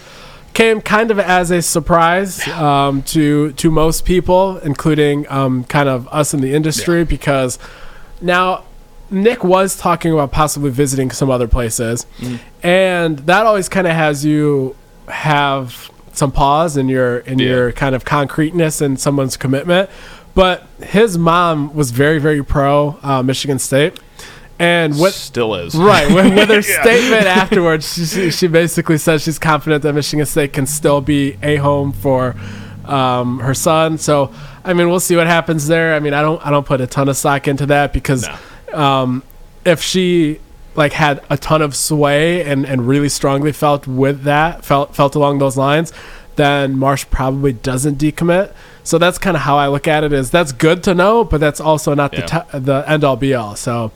[0.53, 6.07] Came kind of as a surprise um, to to most people, including um, kind of
[6.09, 7.57] us in the industry, because
[8.21, 8.63] now
[9.09, 12.05] Nick was talking about possibly visiting some other places,
[12.61, 14.75] and that always kind of has you
[15.07, 17.47] have some pause in your in Yeah.
[17.47, 19.89] your kind of concreteness and someone's commitment.
[20.35, 23.99] But his mom was very very pro uh, Michigan State,
[24.63, 25.75] and what Still is.
[25.75, 26.07] Right.
[26.13, 30.65] With, her statement afterwards, she, she, she basically says she's confident that Michigan State can
[30.65, 32.35] still be a home for
[32.85, 33.97] um, her son.
[33.97, 35.93] So, I mean, we'll see what happens there.
[35.95, 38.27] I mean, I don't I don't put a ton of stock into that because
[38.73, 39.23] um,
[39.65, 40.39] if she
[40.75, 45.15] like had a ton of sway and, and really strongly felt with that felt felt
[45.15, 45.93] along those lines,
[46.35, 48.53] then Marsh probably doesn't decommit.
[48.83, 50.11] So that's kind of how I look at it.
[50.11, 52.21] Is that's good to know, but that's also not Yeah.
[52.21, 53.55] the t- the end all be all.
[53.55, 53.91] So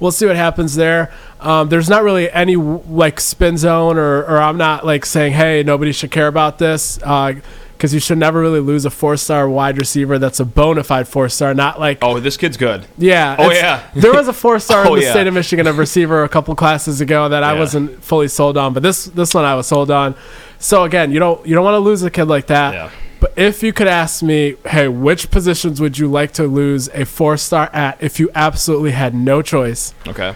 [0.00, 1.12] we'll see what happens there.
[1.40, 5.62] Um, there's not really any like spin zone, or, or I'm not like saying, hey,
[5.62, 9.78] nobody should care about this, because you should never really lose a four star wide
[9.78, 12.86] receiver that's a bona fide four star, not like Oh, this kid's good.
[12.96, 13.36] yeah.
[13.38, 13.88] Oh, yeah.
[13.94, 15.12] there was a four star Oh, in the yeah.
[15.12, 18.72] state of Michigan of receiver a couple classes ago that I wasn't fully sold on,
[18.74, 20.16] but this this one I was sold on.
[20.58, 22.74] So again, you don't you don't want to lose a kid like that.
[22.74, 22.90] Yeah.
[23.20, 27.04] But if you could ask me, hey, which positions would you like to lose a
[27.04, 29.92] four star at if you absolutely had no choice?
[30.06, 30.34] Okay.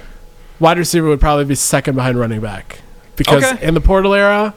[0.58, 2.80] Wide receiver would probably be second behind running back.
[3.16, 3.64] Because Okay.
[3.66, 4.54] in the portal era,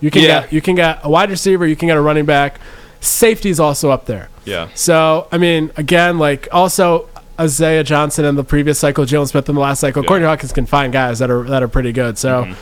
[0.00, 0.40] you can Yeah.
[0.42, 2.58] get you can get a wide receiver, you can get a running back.
[3.00, 4.28] Safety's also up there.
[4.44, 4.68] Yeah.
[4.74, 7.06] So, I mean, again, like also
[7.38, 10.08] Isaiah Johnson in the previous cycle, Jalen Smith in the last cycle, Yeah.
[10.08, 12.18] Courtney Hawkins can find guys that are that are pretty good.
[12.18, 12.52] So, Mm-hmm.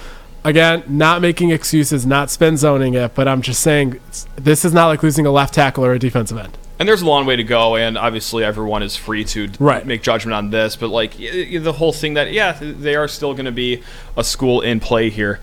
[0.48, 4.00] Again, not making excuses, not spin zoning it, but I'm just saying
[4.36, 6.56] this is not like losing a left tackle or a defensive end.
[6.80, 9.84] And there's a long way to go, and obviously everyone is free to Right.
[9.84, 10.76] make judgment on this.
[10.76, 13.82] But like the whole thing that yeah, they are still going to be
[14.16, 15.40] a school in play here.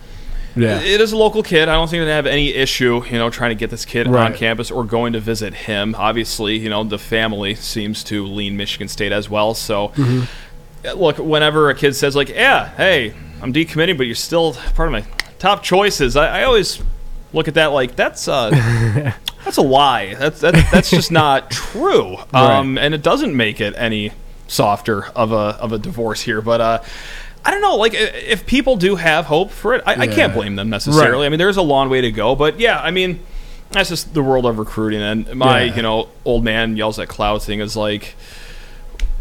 [0.55, 0.79] Yeah.
[0.79, 1.67] It is a local kid.
[1.67, 4.33] I don't think they have any issue, you know, trying to get this kid on
[4.33, 5.93] campus or going to visit him.
[5.97, 9.53] Obviously, you know, the family seems to lean Michigan State as well.
[9.53, 10.97] So, Mm-hmm.
[10.97, 14.91] look, whenever a kid says like, "Yeah, hey, I'm decommitting, but you're still part of
[14.91, 15.05] my
[15.39, 16.81] top choices," I, I always
[17.33, 18.49] look at that like that's uh,
[19.43, 20.15] that's a lie.
[20.15, 22.17] That's that, that's just not true.
[22.33, 24.11] Um, and it doesn't make it any
[24.47, 26.41] softer of a of a divorce here.
[26.41, 26.83] But uh,
[27.43, 27.75] I don't know.
[27.75, 31.19] Like if people do have hope for it, I, I can't blame them necessarily.
[31.21, 31.25] Right.
[31.25, 32.35] I mean, there's a long way to go.
[32.35, 33.19] But yeah, I mean,
[33.71, 35.01] that's just the world of recruiting.
[35.01, 35.75] And my Yeah.
[35.75, 38.15] you know old man yells at cloud thing is like.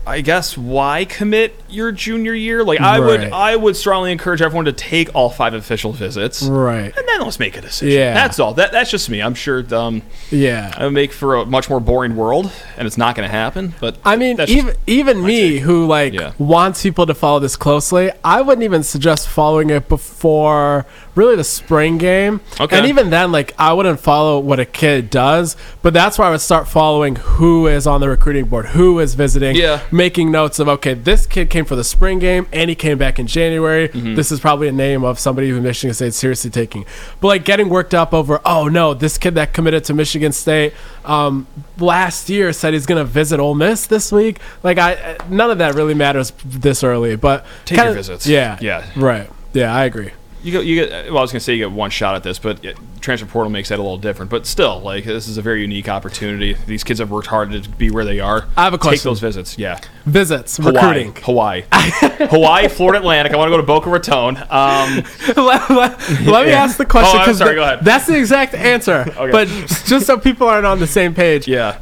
[0.07, 2.63] I guess why commit your junior year?
[2.63, 6.95] Like I would, I would strongly encourage everyone to take all five official visits, Right.
[6.97, 7.99] and then let's make a decision.
[7.99, 8.13] Yeah.
[8.15, 8.55] that's all.
[8.55, 9.21] That that's just me.
[9.23, 10.79] I'm sure um, Yeah.
[10.79, 13.75] it would make for a much more boring world, and it's not going to happen.
[13.81, 15.63] But I mean, even even me, take.
[15.63, 16.33] who like Yeah.
[16.39, 21.45] wants people to follow this closely, I wouldn't even suggest following it before really the
[21.45, 22.41] spring game.
[22.61, 22.77] Okay.
[22.77, 26.31] And even then, like I wouldn't follow what a kid does, but that's where I
[26.31, 29.81] would start following who is on the recruiting board, who is visiting, Yeah.
[29.93, 33.19] making notes of okay, this kid came for the spring game and he came back
[33.19, 33.89] in January.
[33.89, 34.15] Mm-hmm.
[34.17, 36.85] This is probably a name of somebody who Michigan State's seriously taking.
[37.21, 40.73] But like getting worked up over, oh no, this kid that committed to Michigan State
[41.05, 41.47] um,
[41.79, 44.39] last year said he's gonna visit Ole Miss this week.
[44.63, 47.17] Like I, none of that really matters this early.
[47.17, 48.27] But Take your kinda- visits.
[48.27, 48.85] Yeah, Yeah.
[48.97, 49.31] right.
[49.53, 50.11] Yeah, I agree.
[50.45, 50.91] You get, you get.
[51.07, 53.27] Well, I was going to say you get one shot at this, but yeah, transfer
[53.27, 54.31] portal makes that a little different.
[54.31, 56.55] But still, like this is a very unique opportunity.
[56.67, 58.47] These kids have worked hard to be where they are.
[58.57, 58.99] I have a question.
[58.99, 59.59] Take those visits.
[59.59, 60.75] Yeah, Visits, Hawaii,
[61.07, 61.23] recruiting.
[61.25, 63.33] Hawaii, Hawaii, Florida Atlantic.
[63.33, 64.37] I want to go to Boca Raton.
[64.37, 65.03] Um,
[65.37, 67.81] let, let- let me ask the question Oh, because sorry, go ahead.
[67.85, 69.05] that's the exact answer.
[69.35, 69.49] But
[69.87, 71.79] just so people aren't on the same page, yeah.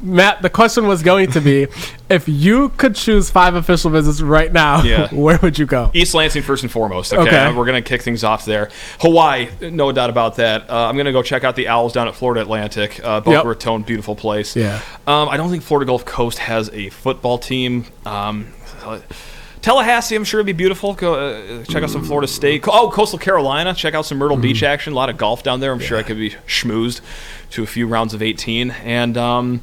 [0.00, 1.66] Matt, the question was going to be
[2.10, 5.08] if you could choose five official visits right now, Yeah.
[5.14, 5.90] where would you go?
[5.94, 7.12] East Lansing first and foremost.
[7.14, 7.52] Okay, Okay.
[7.56, 8.68] we're gonna kick things off there.
[9.00, 10.68] Hawaii, no doubt about that.
[10.68, 13.00] Uh, I'm gonna go check out the Owls down at Florida Atlantic.
[13.02, 13.44] Uh, Boca Yep.
[13.46, 14.54] Raton, beautiful place.
[14.54, 14.80] Yeah.
[15.06, 17.86] Um, I don't think Florida Gulf Coast has a football team.
[18.04, 18.48] Um,
[19.62, 20.94] Tallahassee, I'm sure it'd be beautiful.
[20.94, 22.64] Go uh, check out some Florida State.
[22.68, 24.92] Oh, Coastal Carolina, check out some Myrtle Beach action.
[24.92, 25.72] A lot of golf down there.
[25.72, 27.00] I'm sure I could be schmoozed
[27.50, 28.70] to a few rounds of 18.
[28.70, 29.62] And um,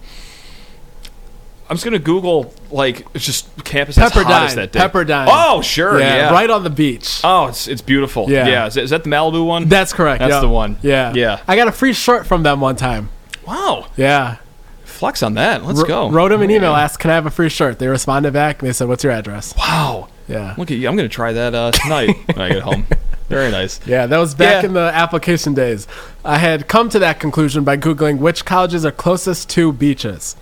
[1.69, 4.55] I'm just gonna Google like it's just campus that's hottest Pepperdine.
[4.55, 4.79] that day.
[4.79, 5.27] Pepperdine.
[5.29, 6.31] Oh, sure, yeah.
[6.31, 7.21] right on the beach.
[7.23, 8.29] Oh, it's it's beautiful.
[8.29, 8.47] Yeah.
[8.47, 9.69] Yeah, Is, that- is that the Malibu one?
[9.69, 10.19] That's correct.
[10.19, 10.41] That's yep.
[10.41, 10.77] the one.
[10.81, 11.13] Yeah.
[11.13, 11.41] Yeah.
[11.47, 13.09] I got a free shirt from them one time.
[13.47, 13.87] wow.
[13.97, 14.37] Yeah.
[14.83, 15.63] Flex on that.
[15.65, 16.09] Let's Wr- go.
[16.11, 18.69] Wrote them an email, asked, "Can I have a free shirt?" They responded back, and
[18.69, 20.07] they said, "What's your address?" Wow.
[20.29, 20.53] Yeah.
[20.57, 20.87] Look at you.
[20.87, 22.85] I'm gonna try that uh, tonight when I get home.
[23.29, 23.79] Very nice.
[23.87, 24.67] Yeah, that was back Yeah.
[24.69, 25.87] in the application days.
[26.25, 30.35] I had come to that conclusion by Googling which colleges are closest to beaches.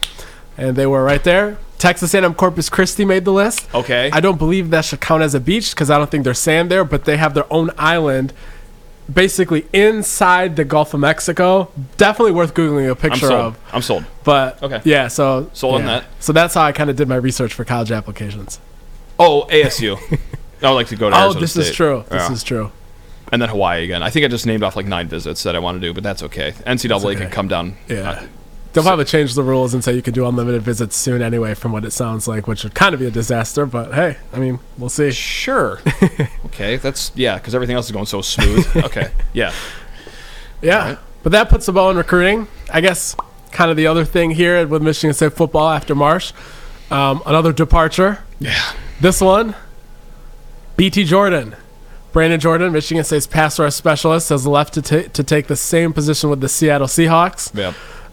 [0.57, 1.57] And they were right there.
[1.77, 3.67] Texas A&M Corpus Christi made the list.
[3.73, 4.09] Okay.
[4.13, 6.69] I don't believe that should count as a beach because I don't think there's sand
[6.69, 8.33] there, but they have their own island
[9.11, 11.71] basically inside the Gulf of Mexico.
[11.97, 13.31] Definitely worth Googling a I'm picture sold.
[13.33, 13.57] of.
[13.73, 14.05] I'm sold.
[14.23, 14.81] But Okay.
[14.83, 16.05] yeah, so Sold on that.
[16.19, 18.59] So that's how I kind of did my research for college applications.
[19.19, 19.97] Oh, ASU.
[20.61, 21.75] I would like to go to Oh, Arizona this is State.
[21.75, 22.03] true.
[22.09, 22.33] This Yeah.
[22.33, 22.71] is true.
[23.31, 24.03] And then Hawaii again.
[24.03, 26.03] I think I just named off like nine visits that I want to do, but
[26.03, 26.53] that's okay.
[26.65, 27.21] NCAA okay.
[27.21, 27.75] can come down.
[27.87, 28.09] Yeah.
[28.09, 28.23] Uh,
[28.73, 31.73] They'll probably change the rules and say you can do unlimited visits soon anyway, from
[31.73, 33.65] what it sounds like, which would kind of be a disaster.
[33.65, 35.11] But hey, I mean, we'll see.
[35.11, 35.81] sure.
[36.45, 36.77] okay.
[36.77, 38.65] That's yeah, because everything else is going so smooth.
[38.77, 39.11] okay.
[39.33, 39.51] Yeah.
[40.61, 40.97] Yeah, Right.
[41.23, 42.47] but that puts the ball in recruiting.
[42.71, 43.15] I guess
[43.51, 46.31] kind of the other thing here with Michigan State football after Marsh,
[46.91, 48.19] um, another departure.
[48.39, 48.61] Yeah.
[49.01, 49.55] This one,
[50.81, 51.55] BT Jordan.
[52.11, 55.93] Brandon Jordan, Michigan State's pass rush specialist, has left to, ta- to take the same
[55.93, 57.55] position with the Seattle Seahawks.
[57.55, 57.67] Yeah.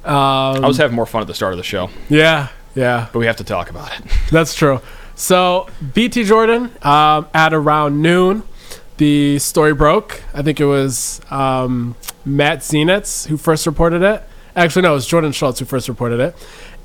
[0.04, 3.08] Um, I was having more fun at the start of the show, yeah, yeah.
[3.10, 4.04] but we have to talk about it.
[4.30, 4.82] That's true.
[5.14, 8.42] So BT Jordan um, at around noon,
[8.98, 10.22] the story broke.
[10.34, 14.22] I think it was um, Matt Zenitz who first reported it.
[14.54, 16.36] Actually, no, it was Jordan Schultz who first reported it.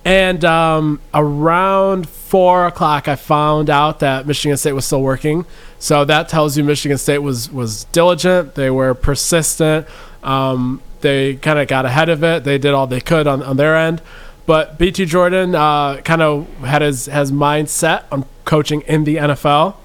[0.05, 5.45] And um, around four o'clock, I found out that Michigan State was still working.
[5.83, 8.55] So that tells you Michigan State was was diligent.
[8.55, 9.85] They were persistent.
[10.23, 12.45] Um, they kind of got ahead of it.
[12.45, 14.01] They did all they could on, on their end.
[14.45, 19.17] But BT Jordan uh, kind of had his has mind set on coaching in the
[19.17, 19.75] NFL.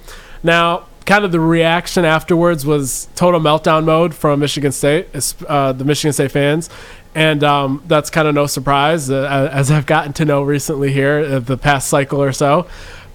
[0.44, 5.08] Now, kind of the reaction afterwards was total meltdown mode from Michigan State,
[5.48, 6.70] uh, the Michigan State fans,
[7.16, 11.18] and um, that's kind of no surprise uh, as I've gotten to know recently here
[11.18, 12.68] uh, the past cycle or so.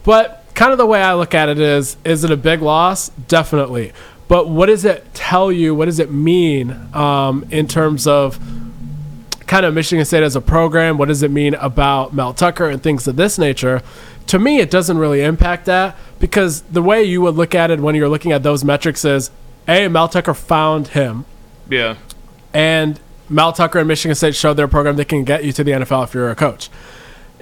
[0.03, 3.09] But kind of the way I look at it is, is it a big loss?
[3.27, 3.93] Definitely.
[4.27, 5.75] But what does it tell you?
[5.75, 8.39] What does it mean um, in terms of
[9.47, 10.97] kind of Michigan State as a program?
[10.97, 13.81] What does it mean about Mel Tucker and things of this nature?
[14.27, 17.79] To me, it doesn't really impact that because the way you would look at it
[17.81, 19.29] when you're looking at those metrics is
[19.67, 21.25] A, Mel Tucker found him,
[21.69, 21.95] Yeah.
[22.53, 22.99] and
[23.29, 26.05] Mel Tucker and Michigan State showed their program they can get you to the NFL
[26.05, 26.69] if you're a coach.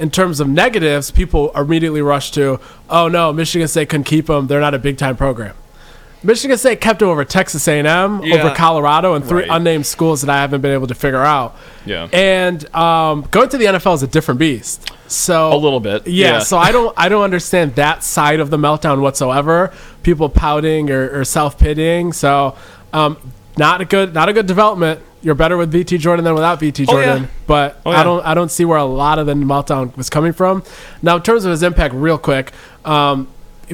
[0.01, 4.47] In terms of negatives, people immediately rush to, oh no, Michigan State couldn't keep him.
[4.47, 5.55] They're not a big time program.
[6.23, 8.35] Michigan State kept him over Texas A&M, Yeah.
[8.35, 9.49] over Colorado, and three Right.
[9.51, 11.55] unnamed schools that I haven't been able to figure out.
[11.85, 12.07] Yeah.
[12.13, 14.91] And um, going to the NFL is a different beast.
[15.07, 16.33] So A little bit, yeah.
[16.33, 16.39] yeah.
[16.39, 19.71] So I don't, I don't understand that side of the meltdown whatsoever.
[20.03, 22.13] People pouting or, or self pitying.
[22.13, 22.55] So,
[22.93, 23.17] um,
[23.57, 24.99] not a good, not a good development.
[25.21, 27.05] You're better with BT Jordan than without BT Oh, yeah.
[27.05, 27.29] Jordan.
[27.45, 27.99] But Oh, yeah.
[27.99, 30.63] I don't, I don't see where a lot of the meltdown was coming from.
[31.01, 32.51] Now, in terms of his impact, real quick.
[32.85, 33.27] Um,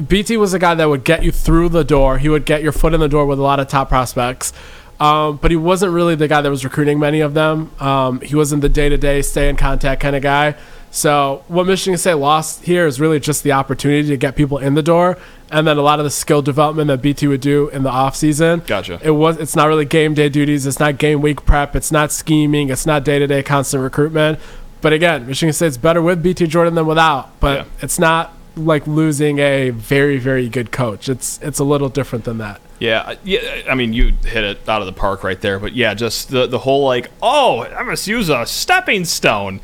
[0.06, 2.18] BT was a guy that would get you through the door.
[2.18, 4.52] He would get your foot in the door with a lot of top prospects.
[5.00, 7.70] Um, but he wasn't really the guy that was recruiting many of them.
[7.80, 10.54] Um, he wasn't the day to day, stay in contact kind of guy.
[10.90, 14.74] So what Michigan State lost here is really just the opportunity to get people in
[14.74, 15.18] the door,
[15.50, 18.14] and then a lot of the skill development that BT would do in the off
[18.16, 18.62] season.
[18.66, 19.00] Gotcha.
[19.02, 19.36] It was.
[19.38, 20.66] It's not really game day duties.
[20.66, 21.74] It's not game week prep.
[21.76, 22.68] It's not scheming.
[22.70, 24.38] It's not day to day constant recruitment.
[24.80, 27.38] But again, Michigan State's better with BT Jordan than without.
[27.40, 27.64] But Yeah.
[27.80, 31.08] it's not like losing a very very good coach.
[31.08, 32.60] It's it's a little different than that.
[32.80, 33.40] Yeah, I- yeah.
[33.68, 35.58] I mean, you hit it out of the park right there.
[35.58, 39.60] But yeah, just the the whole like, oh, I must use a stepping stone.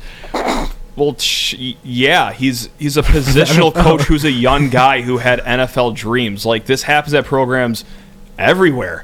[0.95, 1.15] Well,
[1.83, 6.45] yeah, he's he's a positional coach who's a young guy who had NFL dreams.
[6.45, 7.83] Like this happens at programs
[8.37, 9.03] everywhere.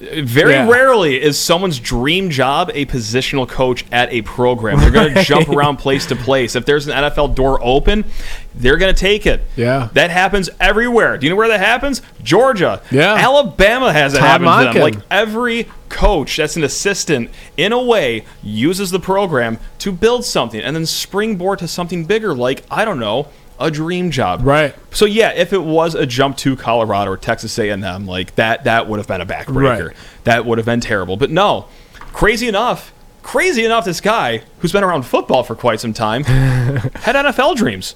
[0.00, 0.68] Very Yeah.
[0.68, 4.80] rarely is someone's dream job a positional coach at a program.
[4.80, 6.56] They're going to jump around place to place.
[6.56, 8.04] If there's an NFL door open,
[8.52, 9.42] they're going to take it.
[9.54, 9.90] Yeah.
[9.92, 11.18] That happens everywhere.
[11.18, 12.02] Do you know where that happens?
[12.20, 12.82] Georgia.
[12.90, 13.14] Yeah.
[13.14, 14.82] Alabama has it happen to them.
[14.82, 20.60] Like every coach that's an assistant, in a way, uses the program to build something
[20.60, 23.28] and then springboard to something bigger, like, I don't know,
[23.60, 24.40] a dream job.
[24.42, 24.74] Right.
[24.90, 28.88] So yeah, if it was a jump to Colorado or Texas A&M, like that, that
[28.88, 29.88] would have been a backbreaker.
[29.88, 29.96] Right.
[30.24, 31.16] That would have been terrible.
[31.16, 31.66] But no,
[32.12, 37.14] crazy enough, crazy enough, this guy who's been around football for quite some time had
[37.14, 37.94] NFL dreams,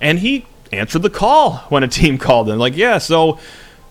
[0.00, 2.58] and he answered the call when a team called him.
[2.58, 3.38] Like, yeah, so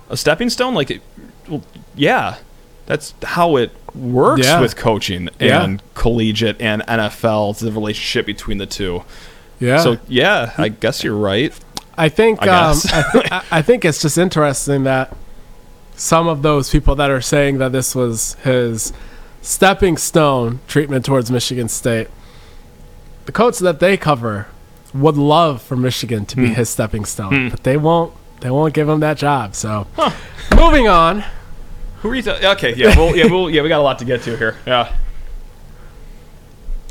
[0.09, 1.01] a stepping stone, like, it-
[1.47, 1.63] well,
[1.95, 2.37] yeah,
[2.85, 4.59] that's how it works Yeah.
[4.61, 5.63] with coaching Yeah.
[5.63, 7.59] and collegiate and NFL.
[7.59, 9.03] The relationship between the two.
[9.59, 9.79] Yeah.
[9.79, 11.53] So yeah, I guess you're right.
[11.97, 12.77] I think I um.
[12.93, 15.15] I, th- I- think it's just interesting that
[15.95, 18.91] some of those people that are saying that this was his
[19.41, 22.07] stepping stone treatment towards Michigan State,
[23.25, 24.47] the coach that they cover
[24.93, 26.53] would love for Michigan to be Hmm.
[26.53, 28.13] his stepping stone, but they won't.
[28.39, 29.53] They won't give him that job.
[29.53, 29.85] So,
[30.55, 31.23] moving on.
[32.01, 32.21] Who are you?
[32.23, 34.57] ta- okay, yeah, well, yeah, well, yeah, we got a lot to get to here.
[34.65, 34.95] Yeah.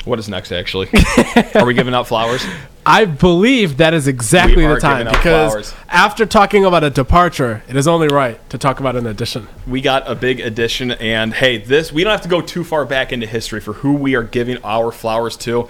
[0.04, 0.50] What is next?
[0.50, 0.88] Actually,
[1.54, 2.44] are we giving out flowers?
[2.86, 5.74] I believe that is exactly the time because flowers.
[5.88, 9.48] after talking about a departure, it is only right to talk about an addition.
[9.66, 12.86] We got a big addition, and hey, this we don't have to go too far
[12.86, 15.68] back into history for who we are giving our flowers to.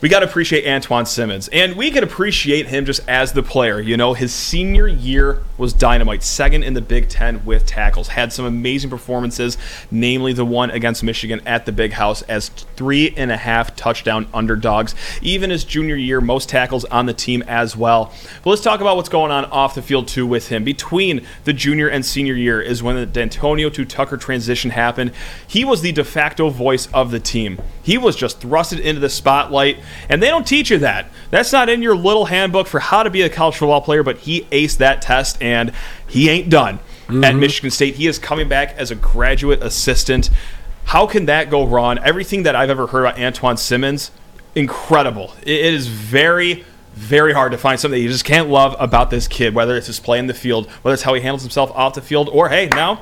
[0.00, 3.80] We got to appreciate Antjuan Simmons, and we can appreciate him just as the player.
[3.80, 8.06] You know, his senior year was dynamite, second in the Big Ten with tackles.
[8.06, 9.58] Had some amazing performances,
[9.90, 14.28] namely the one against Michigan at the Big House as three and a half touchdown
[14.32, 14.94] underdogs.
[15.20, 18.14] Even his junior year, most tackles on the team as well.
[18.44, 20.62] But let's talk about what's going on off the field too with him.
[20.62, 25.10] Between the junior and senior year is when the D'Antonio to Tucker transition happened.
[25.48, 27.60] He was the de facto voice of the team.
[27.82, 29.78] He was just thrusted into the spotlight,
[30.08, 31.06] and they don't teach you that.
[31.30, 34.18] That's not in your little handbook for how to be a college football player, but
[34.18, 35.72] he aced that test, and
[36.06, 37.40] he ain't done at mm-hmm.
[37.40, 37.94] Michigan State.
[37.94, 40.30] He is coming back as a graduate assistant.
[40.84, 41.98] How can that go wrong?
[41.98, 44.10] Everything that I've ever heard about Antjuan Simmons,
[44.54, 45.34] incredible.
[45.42, 46.64] It- is very,
[46.94, 49.86] very hard to find something that you just can't love about this kid, whether it's
[49.86, 52.48] his play in the field, whether it's how he handles himself off the field, or
[52.48, 53.00] hey, now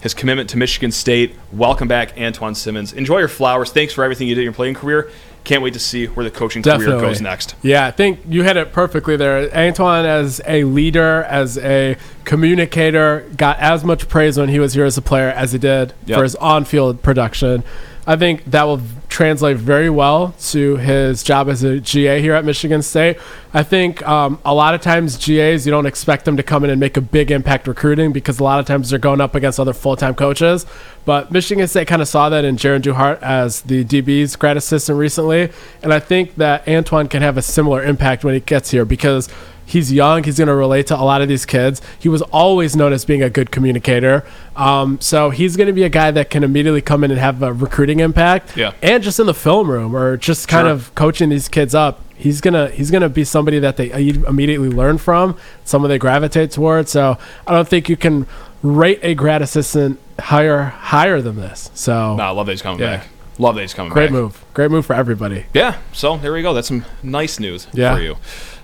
[0.00, 1.34] his commitment to Michigan State.
[1.52, 2.92] Welcome back, Antjuan Simmons.
[2.92, 3.72] Enjoy your flowers.
[3.72, 5.10] Thanks for everything you did in your playing career.
[5.44, 7.54] Can't wait to see where the coaching career goes next.
[7.62, 9.48] Yeah, I think you hit it perfectly there.
[9.48, 14.84] Antjuan, as a leader, as a communicator, got as much praise when he was here
[14.84, 16.18] as a player as he did Yep.
[16.18, 17.64] for his on field production.
[18.08, 18.80] I think that will
[19.10, 23.18] translate very well to his job as a GA here at Michigan State.
[23.52, 26.70] I think um, a lot of times GAs, you don't expect them to come in
[26.70, 29.60] and make a big impact recruiting because a lot of times they're going up against
[29.60, 30.64] other full time coaches.
[31.04, 34.98] But Michigan State kind of saw that in Jaron Duhart as the DB's grad assistant
[34.98, 35.52] recently.
[35.82, 39.28] And I think that Antjuan can have a similar impact when he gets here because
[39.68, 40.24] He's young.
[40.24, 41.82] He's going to relate to a lot of these kids.
[41.98, 44.24] He was always known as being a good communicator.
[44.56, 47.42] Um, so he's going to be a guy that can immediately come in and have
[47.42, 48.56] a recruiting impact.
[48.56, 48.72] Yeah.
[48.82, 50.72] And just in the film room or just kind Sure.
[50.72, 52.00] of coaching these kids up.
[52.16, 53.90] He's gonna he's gonna be somebody that they
[54.26, 56.90] immediately learn from, someone they gravitate towards.
[56.90, 57.16] So
[57.46, 58.26] I don't think you can
[58.60, 61.70] rate a grad assistant higher higher than this.
[61.74, 62.96] So Nah, I love that he's coming Yeah.
[62.96, 63.06] back.
[63.38, 64.10] Love that he's coming great back.
[64.10, 65.44] Great move, great move for everybody.
[65.54, 65.76] Yeah.
[65.92, 66.52] So there we go.
[66.54, 67.94] That's some nice news Yeah.
[67.94, 68.16] for you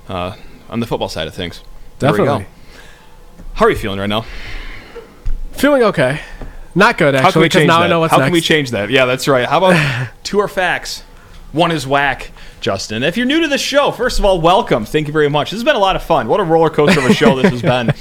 [0.09, 0.33] uh,
[0.75, 1.63] on the football side of things.
[2.01, 2.51] There we Definitely go.
[3.55, 4.27] How are you feeling right now?
[5.53, 6.21] feeling okay.
[6.75, 7.85] Not good How can actually we because change now that?
[7.85, 8.27] I know what's How next.
[8.27, 8.91] can we change that?
[8.91, 9.47] Yeah, that's right.
[9.47, 11.03] How about two are facts,
[11.53, 12.33] one is whack.
[12.61, 14.85] Justin, if you're new to the show, first of all, welcome.
[14.85, 15.53] Thank you very much.
[15.53, 16.27] This has been a lot of fun.
[16.27, 17.93] What a roller coaster of a show this has been.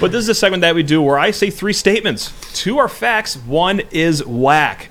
[0.00, 2.32] But this is a segment that we do where I say three statements.
[2.54, 4.90] Two are facts, one is whack.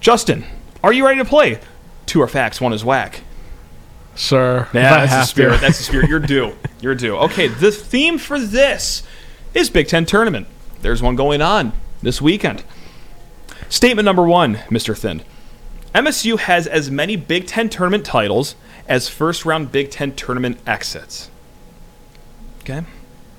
[0.00, 0.44] Justin,
[0.82, 1.60] are you ready to play?
[2.06, 3.20] Two are facts, one is whack.
[4.14, 4.18] I
[4.78, 5.26] Yeah, that's the to.
[5.26, 5.60] spirit.
[5.60, 6.08] That's the spirit.
[6.08, 6.52] You're due.
[6.80, 7.16] You're due.
[7.16, 9.02] Okay, the theme for this
[9.54, 10.46] is Big Ten tournament.
[10.82, 12.64] There's one going on this weekend.
[13.68, 14.96] Statement number one, Mr.
[14.96, 15.22] Thin.
[15.94, 18.54] MSU has as many Big Ten tournament titles
[18.88, 21.30] as first round Big Ten tournament exits.
[22.60, 22.82] Okay.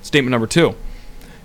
[0.02, 0.74] Statement number two.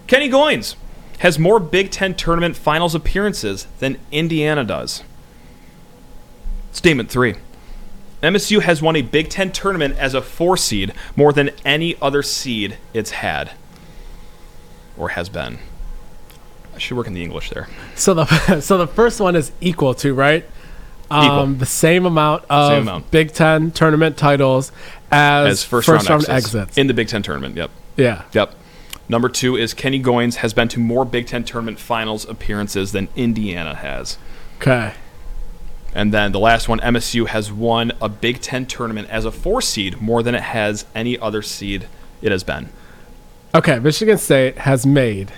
[0.08, 0.76] Kenny Goins
[1.20, 5.04] has more Big Ten tournament finals appearances than Indiana does.
[6.72, 7.36] Statement three.
[8.22, 12.22] MSU has won a Big Ten tournament as a four seed more than any other
[12.22, 13.52] seed it's had
[14.98, 15.60] or has been.
[16.76, 17.68] I should work in the English there.
[17.96, 18.26] So the
[18.62, 20.46] so the first one is equal to right.
[21.12, 21.46] Um, Equal.
[21.60, 23.10] the same amount of Same amount.
[23.10, 24.72] Big Ten tournament titles
[25.12, 26.78] as, As first, round, exits, exits.
[26.78, 27.56] in the Big Ten tournament.
[27.56, 27.72] Yep.
[27.98, 28.24] yeah.
[28.34, 28.54] Yep.
[29.08, 33.08] Number two is Kenny Goins has been to more Big Ten tournament finals appearances than
[33.16, 34.20] Indiana has.
[34.62, 34.94] Okay.
[35.94, 39.62] And then the last one, MSU has won a Big Ten tournament as a four
[39.62, 41.88] seed more than it has any other seed
[42.22, 42.70] it has been.
[43.56, 43.80] Okay.
[43.80, 45.32] Michigan State has made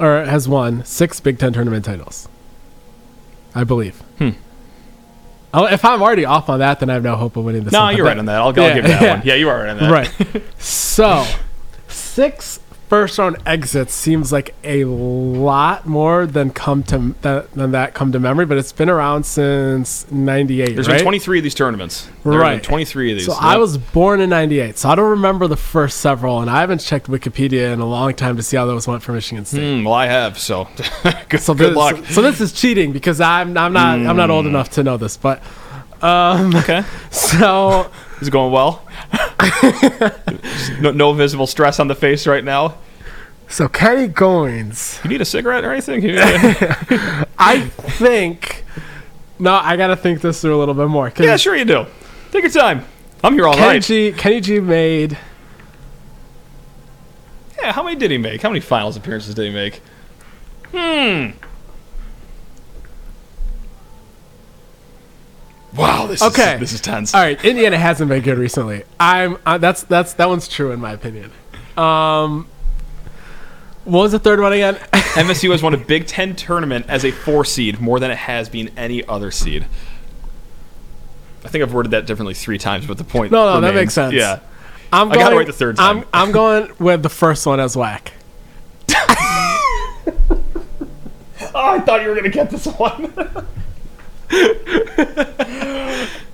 [0.00, 2.28] or has won six Big Ten tournament titles.
[3.54, 4.00] I believe.
[4.18, 4.30] Hmm.
[5.54, 7.72] Oh, if I'm already off on that, then I have no hope of winning this.
[7.72, 7.96] No, one.
[7.96, 8.36] you're right on that.
[8.36, 9.16] I'll, I'll give you that yeah.
[9.16, 9.22] one.
[9.26, 9.90] Yeah, you are right on that.
[9.90, 10.42] Right.
[10.58, 11.26] so,
[11.88, 12.58] six
[12.92, 18.12] first round exits seems like a lot more than come to that than that come
[18.12, 20.74] to memory, but it's been around since '98.
[20.74, 20.96] There's right?
[20.96, 22.06] been 23 of these tournaments.
[22.22, 22.62] There Right.
[22.62, 23.24] 23 of these.
[23.26, 23.42] So Yep.
[23.42, 26.82] I was born in '98, so I don't remember the first several, and I haven't
[26.82, 29.78] checked Wikipedia in a long time to see how those went for Michigan State.
[29.78, 30.38] Hmm, well, I have.
[30.38, 30.68] So
[31.30, 31.96] good, So good this, luck.
[32.10, 34.32] So, this is cheating because I'm I'm not I'm not Hmm.
[34.36, 35.42] old enough to know this, but
[36.02, 37.90] um, okay, so
[38.20, 38.82] is it going well?
[40.80, 42.76] No, no visible stress on the face right now.
[43.48, 45.02] so Kenny Goins.
[45.04, 46.02] You need a cigarette or anything?
[47.38, 48.64] I think.
[49.38, 51.12] No, I gotta think this through a little bit more.
[51.18, 51.86] yeah, sure you do.
[52.30, 52.84] Take your time.
[53.24, 53.82] I'm here all Kenny night.
[53.82, 55.16] G, Kenny G made
[57.60, 58.42] Yeah, how many did he make?
[58.42, 59.80] How many finals appearances did he make?
[60.74, 61.30] Hmm.
[65.76, 66.54] Wow, this Okay.
[66.54, 67.14] is this is tense.
[67.14, 67.42] all right.
[67.44, 68.84] Indiana hasn't been good recently.
[69.00, 71.30] I'm uh, that's that's that one's true in my opinion.
[71.76, 72.46] Um,
[73.84, 74.74] what was the third one again?
[74.92, 78.48] MSU has won a Big Ten tournament as a four seed more than it has
[78.48, 79.66] been any other seed.
[81.44, 83.32] I think I've worded that differently three times, but the point.
[83.32, 84.12] No, no, that makes sense.
[84.14, 84.40] Yeah.
[84.92, 86.00] I'm I gotta write the third time.
[86.12, 88.12] I'm I'm going with the first one as whack.
[91.54, 93.12] Oh, I thought you were gonna get this one.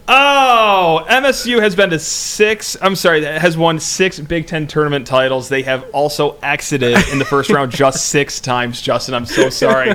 [0.08, 2.76] oh, MSU has been to six.
[2.80, 5.48] I'm sorry, has won six Big Ten tournament titles.
[5.48, 8.80] They have also exited in the first round just six times.
[8.80, 9.94] Justin, I'm so sorry,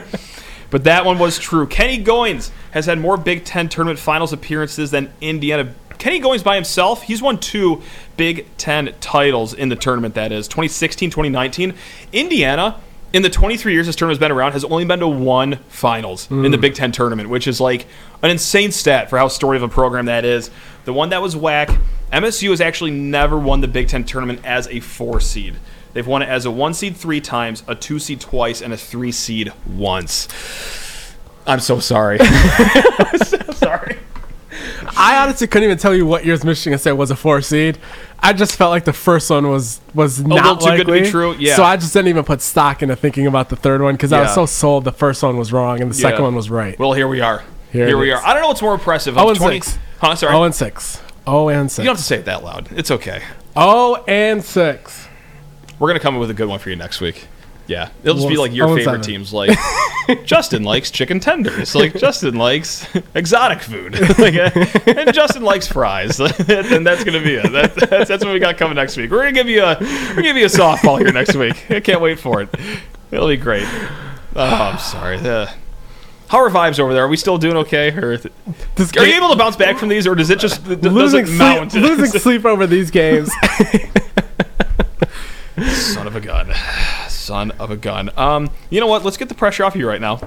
[0.70, 1.68] but that one was true.
[1.68, 5.74] Kenny Goins has had more Big Ten tournament finals appearances than Indiana.
[5.98, 7.82] Kenny Goins by himself, he's won two
[8.16, 10.16] Big Ten titles in the tournament.
[10.16, 11.74] That is 2016, 2019.
[12.12, 12.80] Indiana
[13.14, 16.52] in the 23 years this tournament's been around, has only been to one finals in
[16.52, 16.62] the mm.
[16.62, 17.86] Big Ten tournament, which is like
[18.24, 20.50] an insane stat for how story of a program that is.
[20.86, 21.70] The one that was whack,
[22.12, 25.56] MSU has actually never won the Big Ten tournament as a four seed.
[25.94, 28.78] They've won it as a one seed three times, a two seed twice, and a
[28.78, 30.28] three seed once.
[31.46, 32.18] I'm so sorry.
[32.22, 34.00] I'm so sorry.
[34.98, 37.78] I honestly couldn't even tell you what years Michigan State was a four seed.
[38.24, 41.12] I just felt like the first one was was not little too good to be
[41.12, 41.36] true?
[41.38, 41.58] Yeah.
[41.58, 44.22] So I just didn't even put stock into thinking about the third one because I
[44.22, 46.80] was so sold the first one was wrong and the second one was right.
[46.80, 47.44] Well, here we are.
[47.72, 48.20] Here Here, we is.
[48.20, 48.26] are.
[48.26, 49.18] I don't know what's more impressive.
[49.18, 49.80] Oh, and 20 six.
[50.00, 50.16] Huh?
[50.16, 50.34] Sorry.
[50.34, 51.02] Oh and six.
[51.28, 51.80] Oh and six.
[51.80, 52.70] you don't have to say it that loud.
[52.72, 53.22] It's okay.
[53.56, 55.08] Oh and six.
[55.80, 57.28] We're gonna come up with a good one for you next week.
[57.74, 59.02] Yeah, it'll just be like your favorite seven.
[59.02, 59.34] teams.
[59.34, 59.58] Like
[60.26, 61.74] Justin likes chicken tenders.
[61.74, 64.00] Like Justin likes exotic food.
[64.20, 64.36] like,
[64.88, 66.20] and Justin likes fries.
[66.20, 67.52] and that's gonna be it.
[67.52, 69.10] That, that's, that's what we got coming next week.
[69.10, 71.72] We're gonna give you a we're gonna give you a softball here next week.
[71.72, 72.50] I can't wait for it.
[73.10, 73.68] It'll be great.
[74.36, 75.18] Oh, I'm sorry.
[75.18, 75.48] Uh,
[76.28, 77.06] how are vibes over there?
[77.06, 77.90] Are we still doing okay?
[77.92, 78.34] Or th-
[78.76, 80.94] This are you able to bounce back from these, or does it just th- does
[80.94, 81.72] losing it mount?
[81.72, 83.32] sleep, losing sleep over these games.
[85.72, 86.52] Son of a gun.
[87.24, 88.10] Son of a gun.
[88.18, 89.04] Um, you know what?
[89.04, 90.20] Let's get the pressure off you right now.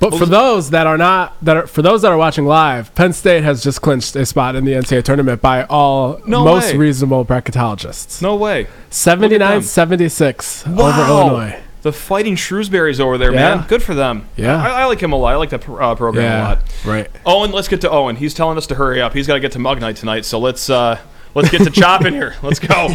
[0.00, 3.12] But for those that are not that are for those that are watching live, Penn
[3.12, 6.76] State has just clinched a spot in the NCAA tournament by all No most way.
[6.78, 8.22] reasonable bracketologists.
[8.22, 8.68] No way.
[8.90, 11.08] 79-76 over Wow.
[11.08, 11.58] Illinois.
[11.82, 13.56] The fighting Shrewsberry's over there, Yeah.
[13.56, 13.66] man.
[13.68, 14.28] Good for them.
[14.36, 14.60] Yeah.
[14.62, 15.32] I, I like him a lot.
[15.32, 16.58] I like that pr- uh, program a lot.
[16.84, 17.08] right.
[17.26, 18.16] Owen, let's get to Owen.
[18.16, 19.14] He's telling us to hurry up.
[19.14, 20.24] He's got to get to Mug Night tonight.
[20.24, 20.98] So let's uh,
[21.34, 22.34] let's get to chopping here.
[22.42, 22.74] Let's go.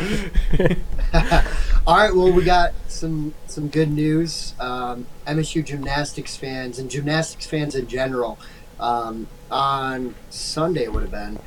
[1.87, 4.53] All right, well, we got some some good news.
[4.59, 8.39] Um, MSU gymnastics fans and gymnastics fans in general.
[8.79, 11.39] Um, on Sunday it would have been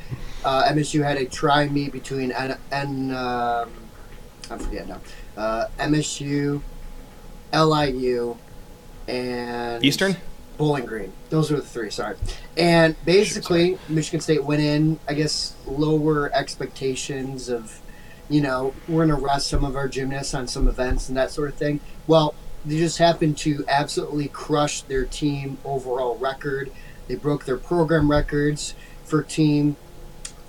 [0.46, 3.70] uh, MSU had a tri meet between and and um,
[4.48, 5.00] I forget now.
[5.36, 6.62] Uh, MSU,
[7.52, 8.36] LIU,
[9.08, 10.16] and Eastern.
[10.56, 11.12] Bowling Green.
[11.28, 11.90] Those were the three.
[11.90, 12.16] Sorry.
[12.56, 14.98] And basically, Michigan State went in.
[15.08, 17.78] I guess lower expectations of,
[18.28, 21.48] you know, we're gonna rest some of our gymnasts on some events and that sort
[21.48, 21.80] of thing.
[22.06, 26.72] Well, they just happened to absolutely crush their team overall record.
[27.06, 28.74] They broke their program records
[29.04, 29.76] for team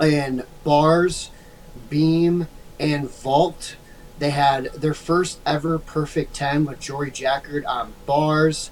[0.02, 1.30] in bars,
[1.90, 2.48] beam,
[2.80, 3.76] and vault.
[4.20, 8.72] They had their first ever perfect 10 with Jory Jackard on bars.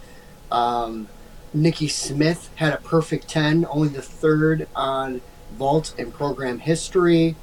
[0.51, 1.07] Um,
[1.53, 5.21] Nikki Smith had a perfect 10, only the third on
[5.53, 7.35] vault in program history.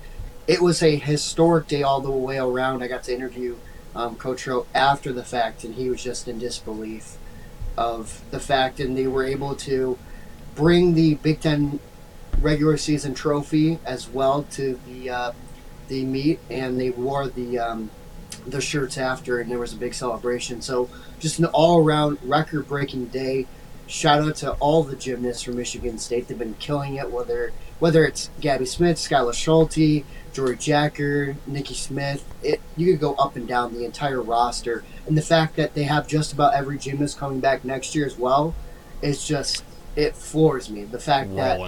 [0.47, 2.82] It was a historic day all the way around.
[2.82, 3.57] I got to interview
[3.95, 7.16] um, Coach Rowe after the fact, and he was just in disbelief
[7.76, 9.99] of the fact, and they were able to
[10.55, 11.78] bring the Big Ten
[12.40, 15.32] regular season trophy as well to the uh,
[15.88, 17.90] the meet, and they wore the um,
[18.47, 20.61] the shirts after, and there was a big celebration.
[20.61, 20.88] So
[21.20, 23.47] just an all around record breaking day.
[23.93, 26.26] Shout out to all the gymnasts from Michigan State.
[26.26, 27.12] They've been killing it.
[27.12, 33.12] Whether whether it's Gabby Smith, Skylar Schulte, Jory Jacker, Nikki Smith, it, you could go
[33.16, 34.82] up and down the entire roster.
[35.07, 38.16] And the fact that they have just about every gymnast coming back next year as
[38.16, 38.55] well
[39.03, 39.62] is just
[39.95, 40.84] it floors me.
[40.84, 41.61] The fact that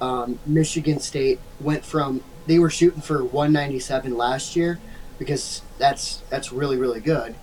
[0.00, 4.78] um, Michigan State went from they were shooting for 197 last year
[5.18, 7.34] because that's that's really really good,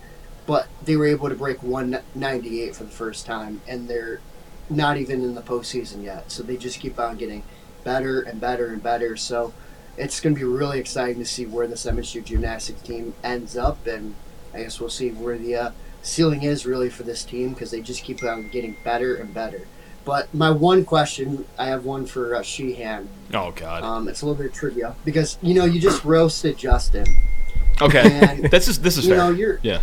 [0.46, 4.20] but they were able to break 198 for the first time, and they're
[4.70, 6.30] not even in the postseason yet.
[6.30, 7.42] So they just keep on getting
[7.84, 9.16] better and better and better.
[9.16, 9.52] So
[9.96, 13.86] it's going to be really exciting to see where this MSU gymnastics team ends up,
[13.86, 14.14] and
[14.54, 15.70] I guess we'll see where the uh,
[16.02, 19.66] ceiling is really for this team because they just keep on getting better and better.
[20.04, 23.08] But my one question, I have one for uh, Sheehan.
[23.34, 23.82] Oh God.
[23.82, 27.04] Um, it's a little bit of trivia because you know you just roasted Justin.
[27.82, 28.18] Okay.
[28.20, 29.18] and- this is this is You fair.
[29.18, 29.80] know you're yeah,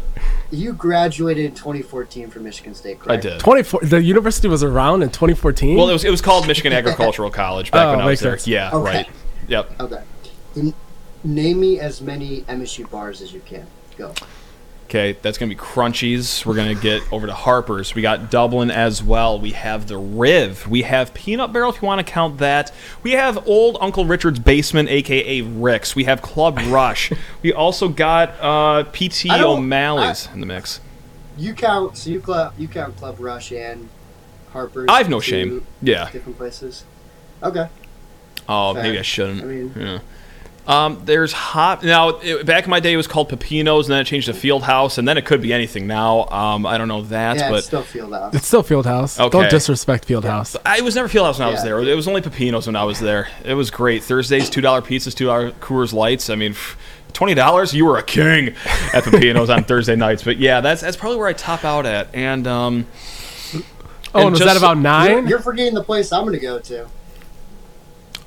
[0.52, 2.98] you graduated in 2014 from Michigan State.
[3.08, 3.40] I did.
[3.40, 5.78] 24 the university was around in 2014.
[5.78, 8.22] Well, it was it was called Michigan Agricultural College back Oh, when I was makes
[8.22, 8.38] there.
[8.38, 8.48] sense.
[8.48, 8.72] Yeah.
[8.74, 8.84] Okay.
[8.98, 9.10] Right.
[9.48, 9.80] Yep.
[9.82, 10.04] Okay.
[10.56, 10.74] Then
[11.24, 13.66] name me as many MSU bars as you can.
[13.98, 14.14] Go.
[14.88, 16.46] Okay, that's gonna be Crunchies.
[16.46, 17.94] We're gonna get over to Harper's.
[17.94, 19.38] We got Dublin as well.
[19.38, 20.66] We have the Riv.
[20.66, 22.72] We have Peanut Barrel, if you want to count that.
[23.04, 25.94] We have Old Uncle Richard's Basement, aka Rick's.
[25.94, 27.12] We have Club Rush.
[27.42, 30.80] we also got uh, PT I O'Malley's in the mix.
[31.38, 31.98] You count.
[31.98, 32.54] So you club.
[32.58, 33.90] You count Club Rush and
[34.54, 34.86] Harper's.
[34.88, 35.66] I've no shame.
[35.82, 36.10] Yeah.
[36.12, 36.86] Different places.
[37.44, 37.68] Okay.
[38.48, 38.84] Oh, Fair.
[38.84, 39.42] maybe I shouldn't.
[39.44, 40.00] I mean- yeah.
[40.68, 42.20] Um, there's hot now.
[42.20, 44.64] It, back in my day, it was called Pepino's, and then it changed to Field
[44.64, 46.26] House, and then it could be anything now.
[46.28, 48.36] Um, I don't know that, yeah, but it's still feel that.
[48.36, 49.18] it's still Fieldhouse.
[49.20, 49.30] Okay.
[49.30, 50.58] Don't disrespect Fieldhouse.
[50.66, 51.70] I was never Fieldhouse when I was Yeah.
[51.70, 51.80] there.
[51.80, 53.30] It was only Pepino's when I was there.
[53.46, 54.04] It was great.
[54.04, 56.30] Thursdays, two dollar pizzas, two dollar Coors Lights.
[56.30, 56.76] I mean, pff,
[57.14, 58.50] twenty dollars, you were a king
[58.94, 60.22] at Pepino's on Thursday nights.
[60.24, 62.14] But yeah, that's that's probably where I top out at.
[62.14, 62.86] And um,
[64.14, 64.84] Oh, and and was just- that about You're,
[65.22, 65.28] nine?
[65.28, 66.88] you're forgetting the place I'm going to go to.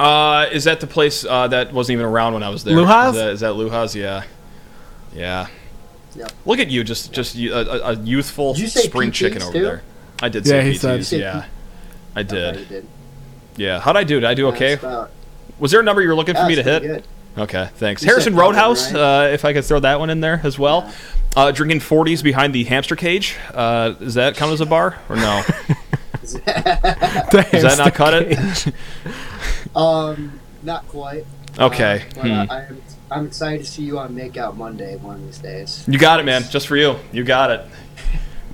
[0.01, 2.77] Uh, is that the place uh, that wasn't even around when I was there?
[2.77, 3.11] Luhas?
[3.11, 3.95] Is that, is that Luhas?
[3.95, 4.25] Yeah,
[5.15, 5.47] yeah.
[6.17, 6.33] Yep.
[6.45, 9.63] Look at you, just just a, a- a youthful you spring PTs chicken over too?
[9.63, 9.83] there.
[10.23, 10.79] I did Yeah, say he PTs.
[10.81, 11.45] said- You said yeah,
[12.17, 12.57] I I did.
[12.57, 12.87] thought did.
[13.57, 14.19] Yeah, how'd I do?
[14.21, 14.73] Did I do okay?
[14.75, 15.11] About-
[15.59, 16.83] Was there a number you were looking for me to hit?
[16.83, 17.05] good.
[17.39, 18.03] Okay, thanks.
[18.03, 19.27] You Harrison Roadhouse, right?
[19.29, 20.93] uh, if I could throw that one in there as well.
[21.37, 23.37] Uh, drinking 40s behind the hamster cage.
[23.55, 25.43] Uh, does that count as a bar or no?
[26.23, 28.39] Does that not cut it?
[29.75, 31.25] Um, not quite.
[31.59, 32.05] Okay.
[32.17, 32.51] Uh, but, uh, hmm.
[32.53, 35.85] I'm, I'm excited to see you on Makeout Monday one of these days.
[35.89, 36.43] You got it, man.
[36.51, 36.97] Just for you.
[37.13, 37.67] You got it.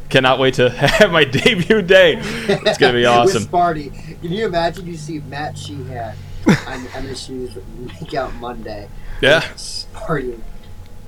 [0.08, 2.14] Cannot wait to have my debut day.
[2.18, 3.42] It's gonna be awesome.
[3.42, 4.20] With Sparty.
[4.20, 6.54] Can you imagine you see Matt Sheehan on
[6.94, 7.58] MSU's
[8.00, 8.88] Make Out Monday?
[9.20, 9.40] Yeah.
[9.40, 10.40] with Sparty.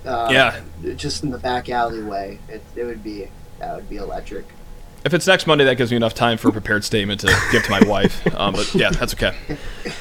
[0.05, 0.61] Uh, Yeah.
[0.97, 2.39] Just in the back alleyway.
[2.49, 3.29] It, it would be,
[3.61, 4.47] that would be electric.
[5.05, 7.63] If it's next Monday, that gives me enough time for a prepared statement to give
[7.65, 8.27] to my wife.
[8.35, 9.35] Um, but yeah, that's okay.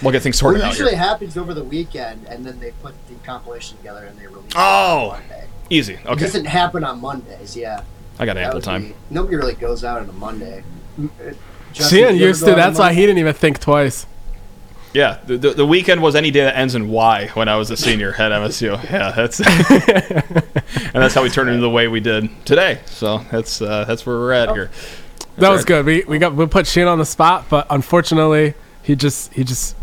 [0.01, 0.99] We'll get things Well, sorted it out usually here.
[0.99, 4.55] happens over the weekend, and then they put the compilation together and they release it
[4.57, 5.11] Oh.
[5.15, 5.43] on Monday.
[5.69, 5.93] Easy.
[5.95, 6.21] It Okay.
[6.25, 7.81] doesn't happen on Mondays, yeah.
[8.19, 8.83] I got That ample would time.
[8.89, 10.63] be- nobody really goes out on a Monday.
[10.97, 11.31] M- uh,
[11.73, 12.55] Justin, Sheehan you used to.
[12.55, 14.05] That's why he didn't even think twice.
[14.93, 17.69] Yeah, the, the, the weekend was any day that ends in Y when I was
[17.69, 18.81] a senior at MSU.
[18.89, 19.39] Yeah, that's
[20.85, 22.79] and that's how we turned into the way we did today.
[22.85, 24.71] So that's uh, that's where we're at here.
[25.37, 25.67] That was right.
[25.67, 25.85] good.
[25.85, 29.75] We we got we put Sheen on the spot, but unfortunately, he just he just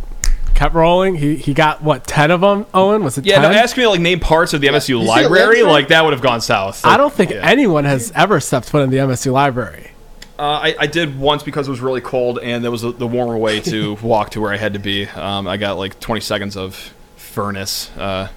[0.54, 1.16] kept rolling.
[1.16, 2.66] He he got what ten of them.
[2.74, 3.24] Owen was it?
[3.26, 3.52] Yeah, 10?
[3.52, 5.62] no, ask me to, like name parts of the MSU You library, library?
[5.62, 6.84] like that would have gone south.
[6.84, 7.46] I don't think Yeah.
[7.48, 9.90] anyone has ever stepped foot in the MSU library.
[10.38, 13.06] Uh, I, I did once because it was really cold and there was a, the
[13.06, 15.06] warmer way to walk to where I had to be.
[15.06, 16.74] Um, I got like 20 seconds of
[17.16, 18.28] furnace, uh,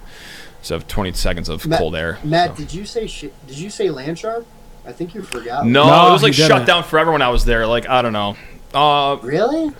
[0.62, 2.18] so 20 seconds of Matt, cold air.
[2.22, 2.56] Matt, so.
[2.62, 4.44] did you say sh- did you say land shark?
[4.86, 5.66] I think you forgot.
[5.66, 6.66] No, No, it was like shut didn't.
[6.66, 7.66] down forever when I was there.
[7.66, 8.36] Like I don't know.
[8.72, 9.72] Uh, Really?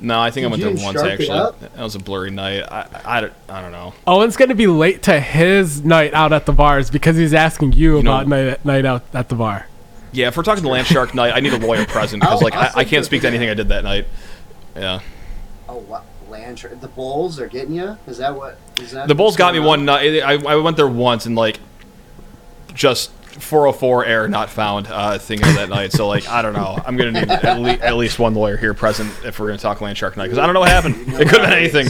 [0.00, 1.68] no, I think I Did went you there once shark actually.
[1.74, 2.62] That was a blurry night.
[2.62, 3.94] I, I, don't- I don't know.
[4.06, 7.94] Owen's gonna be late to his night out at the bars because he's asking you,
[8.02, 9.66] know- about night night out at the bar.
[10.12, 12.44] Yeah, if we're talking the land shark night, I need a lawyer present because I'll-
[12.44, 14.06] like I'll I, I can't speak to anything I did that night.
[14.76, 15.00] Yeah,
[15.68, 16.80] Oh, what land shark?
[16.80, 17.98] The bulls are getting you?
[18.06, 18.58] Is that what?
[18.80, 20.22] Is that the Bulls got me going one night.
[20.22, 21.58] I, I went there once and like
[22.74, 25.92] just 404 air not found uh, thing of that night.
[25.92, 26.78] So like I don't know.
[26.86, 29.80] I'm gonna need at, le- at least one lawyer here present if we're gonna talk
[29.80, 30.96] land shark night because I don't know what happened.
[31.20, 31.88] It could have been anything.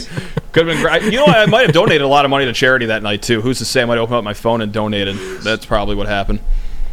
[0.51, 1.03] Could have been great.
[1.03, 1.37] You know, what?
[1.37, 3.39] I might have donated a lot of money to charity that night too.
[3.41, 3.81] Who's to say?
[3.81, 5.15] I might open up my phone and donated.
[5.43, 6.39] That's probably what happened.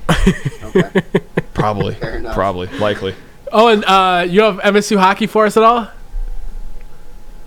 [0.77, 1.03] Okay.
[1.55, 1.95] Probably.
[1.95, 2.35] Fair enough.
[2.35, 2.67] Probably.
[2.79, 3.15] Likely.
[3.53, 5.89] Owen, uh, you have MSU hockey for us at all?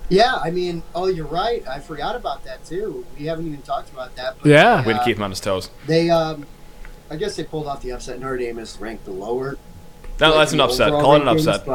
[0.10, 1.66] Yeah, I mean, oh, you're right.
[1.68, 3.06] I forgot about that too.
[3.18, 4.38] We haven't even talked about that.
[4.42, 4.82] But Yeah.
[4.82, 5.70] they, Way to uh, keep him on his toes.
[5.86, 6.48] They, um,
[7.12, 8.20] I guess they pulled off the upset.
[8.20, 9.58] Notre Dame is ranked the lower.
[10.20, 10.88] No, that's an upset.
[10.90, 11.66] overall Call it an upset.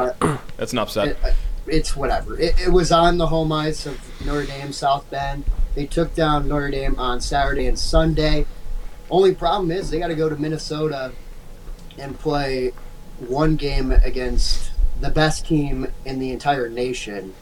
[0.59, 1.09] That's an upset.
[1.09, 1.35] it,
[1.67, 2.39] it's whatever.
[2.39, 5.45] It, it was on the home ice of Notre Dame, South Bend.
[5.75, 8.45] They took down Notre Dame on Saturday and Sunday.
[9.11, 11.13] Only problem is they got to go to Minnesota
[11.99, 12.73] and play
[13.19, 14.71] one game against
[15.01, 17.35] the best team in the entire nation,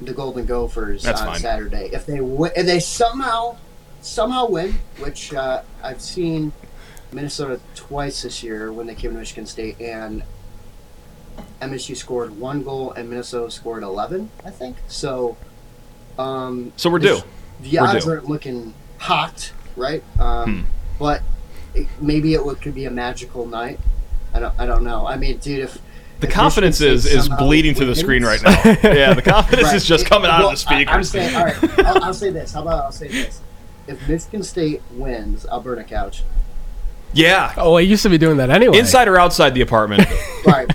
[0.00, 1.40] the Golden Gophers, That's on fine.
[1.40, 1.90] Saturday.
[1.92, 3.56] If they win, if they somehow
[4.00, 6.52] somehow win, which uh, I've seen
[7.12, 10.22] Minnesota twice this year when they came to Michigan State, and
[11.60, 14.76] MSU scored one goal and Minnesota scored eleven, I think.
[14.88, 15.36] So,
[16.18, 17.20] um, So we're due.
[17.60, 18.10] The We're odds due.
[18.10, 20.02] aren't looking hot, right?
[20.18, 20.68] Um, Hmm.
[20.98, 21.22] But
[21.74, 23.78] it, maybe it would, could be a magical night.
[24.34, 24.54] I don't.
[24.58, 25.06] I don't know.
[25.06, 25.74] I mean, dude, if
[26.20, 28.50] The if confidence is is bleeding through the screen right now.
[28.82, 29.76] Yeah, the confidence Right.
[29.76, 32.04] is just It- coming out well, of the I- I, am saying, all right, I'll,
[32.04, 32.52] I'll say this.
[32.52, 33.40] How about I'll say this?
[33.86, 36.22] If Michigan State wins, I'll burn a couch.
[37.12, 37.52] Yeah.
[37.56, 38.78] Oh, I used to be doing that anyway.
[38.78, 40.06] Inside or outside the apartment?
[40.46, 40.70] Right.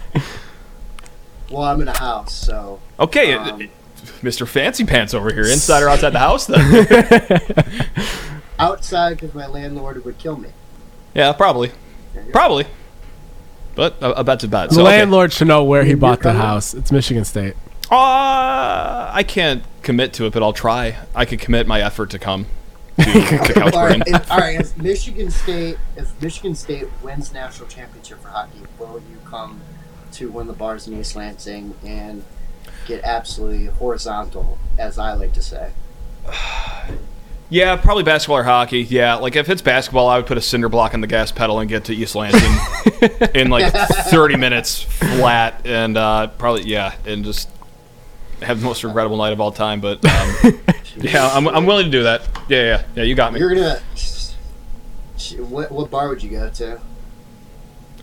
[1.50, 3.70] well, I'm in a house, so Okay, Um,
[4.22, 4.48] Mr.
[4.48, 5.44] Fancy Pants over here.
[5.46, 7.42] Inside or outside the house then?
[8.60, 10.50] outside because my landlord would kill me.
[11.18, 11.72] Yeah, probably.
[12.14, 12.32] There you go.
[12.32, 12.66] Probably.
[13.76, 14.70] But a, a bet's a bet.
[14.70, 14.98] the So, okay.
[15.00, 16.74] landlord should know where he bought the house.
[16.74, 17.56] It's Michigan State.
[17.90, 20.98] Uh, I can't commit to it, but I'll try.
[21.16, 22.46] I could commit my effort to come
[22.98, 24.60] to, to all, right, if, all right.
[24.60, 29.62] If Michigan State, if Michigan State wins national championship for hockey, will you come
[30.14, 32.24] to one of the bars in East Lansing and
[32.88, 35.72] get absolutely horizontal, as I like to say?
[37.50, 38.82] Yeah, probably basketball or hockey.
[38.82, 41.60] Yeah, like if it's basketball, I would put a cinder block on the gas pedal
[41.60, 42.52] and get to East Lansing
[43.36, 47.50] in like 30 minutes flat, and uh, probably yeah, and just
[48.42, 49.80] have the most regrettable night of all time.
[49.80, 50.60] But um,
[50.98, 52.28] yeah, I'm, I'm willing to do that.
[52.50, 53.04] Yeah, yeah, yeah.
[53.04, 53.40] You got me.
[53.40, 53.82] You're gonna.
[55.40, 56.80] What, what bar would you go to?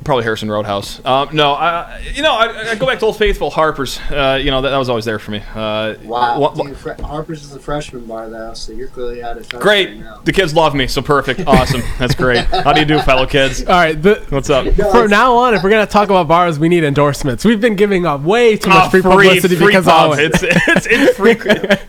[0.05, 1.03] Probably Harrison Roadhouse.
[1.05, 3.99] Um, no, I, you know, I, I go back to Old Faithful, Harper's.
[4.11, 5.43] Uh, you know, that, that was always there for me.
[5.55, 9.23] Uh, Wow, wha- wha- dude, Fre- Harper's is a freshman bar though, so you're clearly
[9.23, 9.89] out of touch great.
[9.89, 10.21] right now.
[10.23, 11.47] The kids love me, so perfect.
[11.47, 11.83] Awesome.
[11.99, 12.45] That's great.
[12.45, 13.63] How do you do, fellow kids?
[13.65, 13.95] All right.
[14.01, 14.67] The, What's up?
[14.77, 17.45] No, from now on, if we're gonna talk about bars, we need endorsements.
[17.45, 20.13] We've been giving up way too much Oh, free publicity free because pub.
[20.13, 20.31] of Owen.
[20.33, 21.35] it's it's in free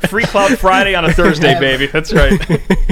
[0.07, 1.59] free cloud Friday on a Thursday, Yeah.
[1.59, 1.87] baby.
[1.87, 2.39] That's right.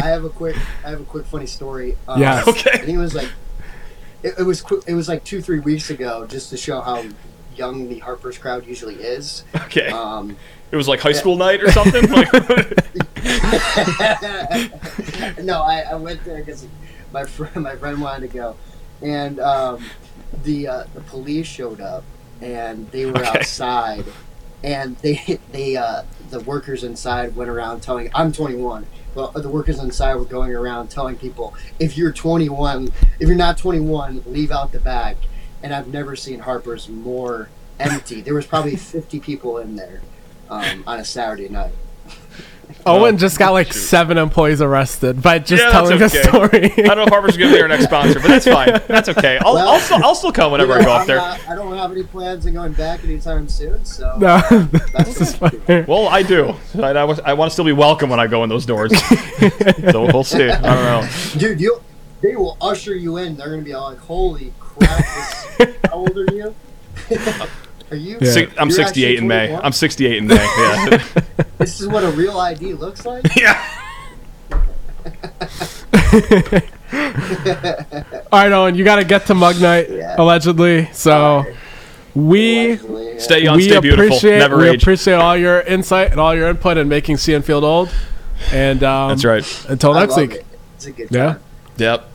[0.04, 1.96] I have a quick, I have a quick funny story.
[2.10, 2.46] Um, Yes.
[2.48, 2.72] Okay.
[2.74, 3.30] I think it was like,
[4.24, 7.04] it, it was it was like two three weeks ago, just to show how
[7.56, 9.44] young the Harper's crowd usually is.
[9.56, 9.88] Okay.
[9.90, 10.36] Um,
[10.72, 12.10] It was like high school night or something.
[12.10, 12.32] Like,
[15.44, 16.66] no, I, I went there because
[17.12, 18.56] my friend my friend wanted to go,
[19.02, 19.84] and um,
[20.44, 22.04] the uh, the police showed up
[22.42, 23.40] and they were Okay.
[23.40, 24.06] outside
[24.64, 28.86] and they they uh, the workers inside went around telling I'm 21
[29.16, 33.58] well the workers inside were going around telling people if you're 21 if you're not
[33.58, 35.18] 21 leave out the back
[35.64, 37.50] and I've never seen Harper's more
[37.80, 38.22] empty.
[38.22, 40.02] There was probably 50 people in there
[40.50, 41.74] um, on a Saturday night
[42.86, 46.06] Owen just got like seven employees arrested by just Yeah, telling okay.
[46.06, 46.72] a story.
[46.74, 48.82] I don't know if Harper's going to be our next sponsor, but that's fine.
[48.88, 49.38] That's okay.
[49.44, 51.18] I'll, Well- I'll, still, I'll still come whenever I You go know, up I'm there.
[51.18, 54.40] not- I don't have any plans on going back anytime soon so no,
[54.94, 55.60] that's okay.
[55.66, 55.86] funny.
[55.88, 56.56] Well, I do.
[56.76, 58.92] I, I, I want to still be welcome when I go in those doors.
[59.92, 60.50] so we'll see.
[60.50, 61.10] I don't know.
[61.38, 61.82] Dude, you
[62.22, 63.36] they will usher you in.
[63.36, 64.98] They're gonna be like, "Holy crap!
[65.58, 66.56] This, how old are you?
[67.94, 68.18] are you?
[68.22, 68.32] Yeah.
[68.32, 69.56] Si- I'm 68 in May.
[69.56, 70.36] I'm 68 in May.
[70.36, 71.04] Yeah.
[71.60, 73.24] This is what a real ID looks like.
[73.38, 73.64] yeah.
[78.32, 80.16] All right, Owen, you got to get to Mug Night Yeah.
[80.18, 80.90] allegedly.
[80.94, 81.46] So
[82.16, 83.20] we Allegedly, yeah.
[83.20, 84.82] Stay young, we stay beautiful, appreciate never we age.
[84.84, 87.90] appreciate all your insight and all your input in making CN Field old.
[88.52, 89.66] And um, That's right.
[89.70, 90.32] Until I next week.
[90.34, 90.46] it.
[90.76, 91.26] It's a good Yeah.
[91.26, 91.40] time.
[91.78, 92.10] Yep.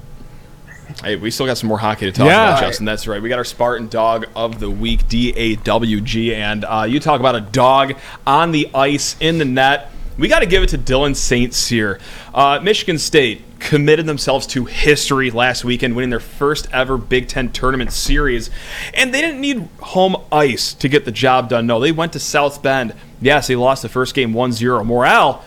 [1.03, 2.49] Hey, we still got some more hockey to talk Yeah.
[2.51, 2.85] about, Justin.
[2.85, 3.23] That's right.
[3.23, 7.41] We got our Spartan dog of the week, DAWG, and uh, you talk about a
[7.41, 7.95] dog
[8.27, 9.93] on the ice in the net.
[10.19, 11.55] We got to give it to Dylan St.
[11.55, 12.01] Cyr.
[12.35, 17.53] Uh, Michigan State committed themselves to history last weekend, winning their first ever Big Ten
[17.53, 18.51] tournament series.
[18.93, 21.69] And they didn't need home ice to get the job done.
[21.69, 22.93] No, they went to South Bend.
[23.21, 24.83] Yes, they lost the first game 1 0.
[24.83, 25.45] Morale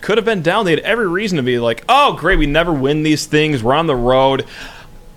[0.00, 0.64] could have been down.
[0.64, 3.62] They had every reason to be like, oh, great, we never win these things.
[3.62, 4.44] We're on the road.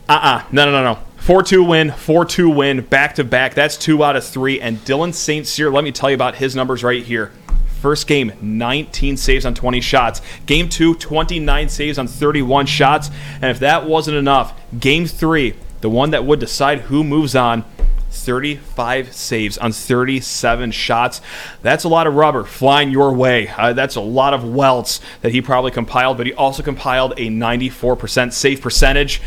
[0.10, 1.00] Uh uh No, no, no, no.
[1.18, 3.54] 4 2 win, 4 2 win, back to back.
[3.54, 4.60] That's two out of three.
[4.60, 5.48] And Dylan St.
[5.48, 7.32] Cyr, let me tell you about his numbers right here.
[7.80, 10.22] First game, 19 saves on 20 shots.
[10.46, 13.10] Game two, 29 saves on 31 shots.
[13.36, 17.64] And if that wasn't enough, game three, the one that would decide who moves on,
[18.10, 21.22] 35 saves on 37 shots.
[21.62, 23.50] That's a lot of rubber flying your way.
[23.50, 27.28] Uh, that's a lot of welts that he probably compiled, but he also compiled a
[27.28, 29.22] 94% save percentage.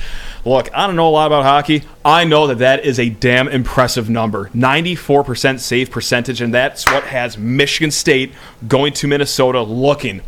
[0.47, 1.83] Look, I don't know a lot about hockey.
[2.05, 7.03] I know that that is a damn impressive number 94% save percentage, and that's what
[7.03, 8.33] has Michigan State
[8.69, 10.23] going to Minnesota looking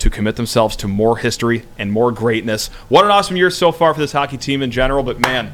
[0.00, 2.66] to commit themselves to more history and more greatness.
[2.88, 5.52] What an awesome year so far for this hockey team in general, but man,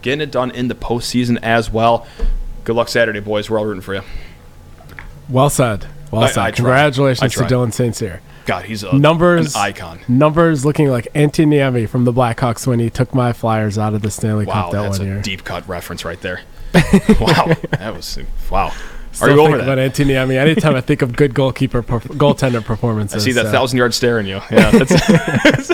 [0.00, 2.06] getting it done in the postseason as well.
[2.62, 3.50] Good luck Saturday, boys.
[3.50, 4.02] We're all rooting for you.
[5.28, 5.86] Well said.
[6.12, 6.42] Well I- said.
[6.42, 6.50] I.
[6.52, 7.52] Congratulations I to.
[7.52, 7.96] Dylan St.
[7.96, 8.20] Cyr.
[8.46, 10.00] God, he's a Numbers icon.
[10.08, 14.02] Numbers looking like Antti Niemi from the Blackhawks when he took my Flyers out of
[14.02, 15.22] the Stanley Wow, Cup that that's one a year.
[15.22, 16.40] deep cut reference right there.
[17.20, 18.18] wow, that was
[18.50, 18.72] wow.
[19.12, 19.92] Still Are you over about that?
[19.92, 20.36] Antti Niemi.
[20.36, 24.18] Anytime I think of good goalkeeper per- goaltender I see that so- thousand yard stare
[24.20, 24.40] in you.
[24.50, 24.70] Yeah.
[24.70, 24.92] That's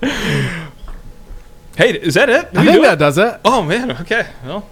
[1.76, 2.52] hey, is that it?
[2.52, 2.98] Did I think do that it?
[2.98, 3.40] does it.
[3.44, 3.92] Oh man.
[3.92, 4.26] Okay.
[4.44, 4.66] Well,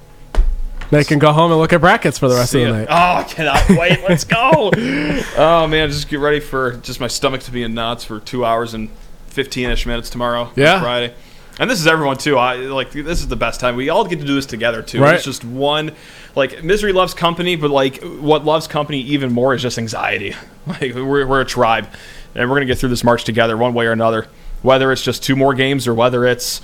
[0.95, 2.79] They can go home and look at brackets for the rest see of the ya.
[2.85, 2.89] night.
[2.91, 4.03] Oh, I cannot wait.
[4.09, 4.71] Let's go.
[5.37, 8.45] oh man, just get ready for just my stomach to be in knots for two
[8.45, 8.91] hours and
[9.27, 10.51] fifteen ish minutes tomorrow.
[10.57, 10.81] Yeah.
[10.81, 11.15] Friday.
[11.59, 12.37] And this is everyone too.
[12.37, 13.77] I like this is the best time.
[13.77, 15.01] We all get to do this together too.
[15.01, 15.15] Right.
[15.15, 15.93] It's just one
[16.35, 20.35] like misery loves company, but like what loves company even more is just anxiety.
[20.67, 21.89] Like we're, we're a tribe,
[22.35, 24.29] and we're gonna get through this march together one way or another.
[24.63, 26.63] Whether it's just two more games or whether it's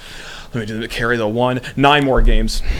[0.53, 2.63] let me do the, carry the one nine more games.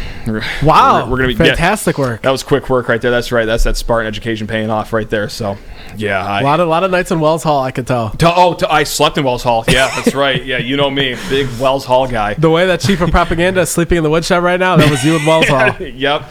[0.63, 1.51] Wow, we're, we're gonna be yeah.
[1.51, 2.23] fantastic work.
[2.23, 3.11] That was quick work right there.
[3.11, 3.47] That's right.
[3.47, 5.29] That's that Spartan education paying off right there.
[5.29, 5.57] So,
[5.97, 6.25] yeah.
[6.25, 8.11] I, A lot of lot of nights in Wells Hall, I could tell.
[8.11, 9.65] to, oh, to, I slept in Wells Hall.
[9.67, 10.45] Yeah, that's right.
[10.45, 12.35] Yeah, you know me, big Wells Hall guy.
[12.35, 15.03] The way that chief of propaganda is sleeping in the woodshed right now, that was
[15.05, 15.75] you in Wells Hall.
[15.81, 16.31] yep.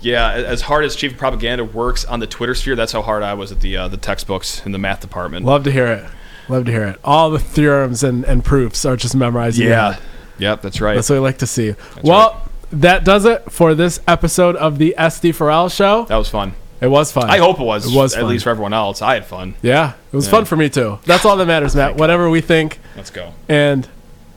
[0.00, 3.22] Yeah, as hard as chief of propaganda works on the Twitter sphere, that's how hard
[3.22, 5.44] I was at the uh, the textbooks in the math department.
[5.44, 6.04] Love to hear it.
[6.48, 7.00] Love to hear it.
[7.04, 9.58] All the theorems and, and proofs are just memorized.
[9.58, 9.92] yeah.
[9.92, 10.02] head.
[10.38, 10.94] Yep, that's right.
[10.94, 11.74] That's what we like to see.
[12.02, 16.04] well, that does it for this episode of the SD4L show.
[16.04, 16.54] that was fun.
[16.80, 17.28] It was fun.
[17.28, 17.92] I hope it was.
[17.92, 18.28] It was at fun.
[18.30, 19.02] least for everyone else.
[19.02, 19.56] I had fun.
[19.62, 20.30] Yeah, it was Yeah.
[20.32, 20.98] fun for me too.
[21.06, 21.96] That's all that matters, Matt.
[21.96, 23.32] Whatever we think, Let's go.
[23.48, 23.88] and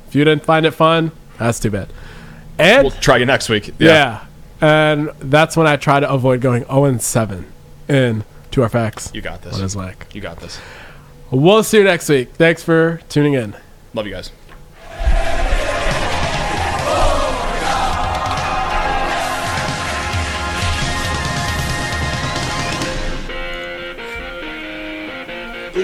[0.08, 1.90] if you didn't find it fun, that's too bad.
[2.58, 3.74] And We'll try again next week.
[3.80, 4.22] yeah.
[4.60, 7.46] and that's when I try to avoid going 0 and 7
[7.88, 9.12] in to our facts.
[9.14, 9.54] You got this.
[9.54, 10.08] What is like?
[10.14, 10.60] You got this.
[11.32, 12.34] We'll see you next week.
[12.34, 13.56] Thanks for tuning in.
[13.94, 14.32] Love you guys.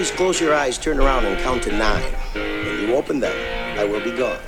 [0.08, 2.02] Please close your eyes, turn around, and count to nine.
[2.32, 4.38] When you open them, I will be gone.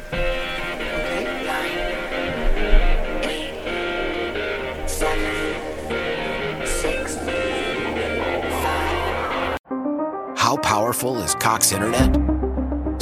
[10.34, 12.16] How powerful is Cox Internet?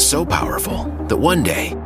[0.00, 1.76] So powerful that one day,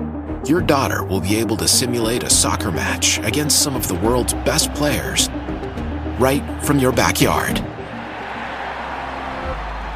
[0.47, 4.33] your daughter will be able to simulate a soccer match against some of the world's
[4.33, 5.29] best players
[6.19, 7.63] right from your backyard.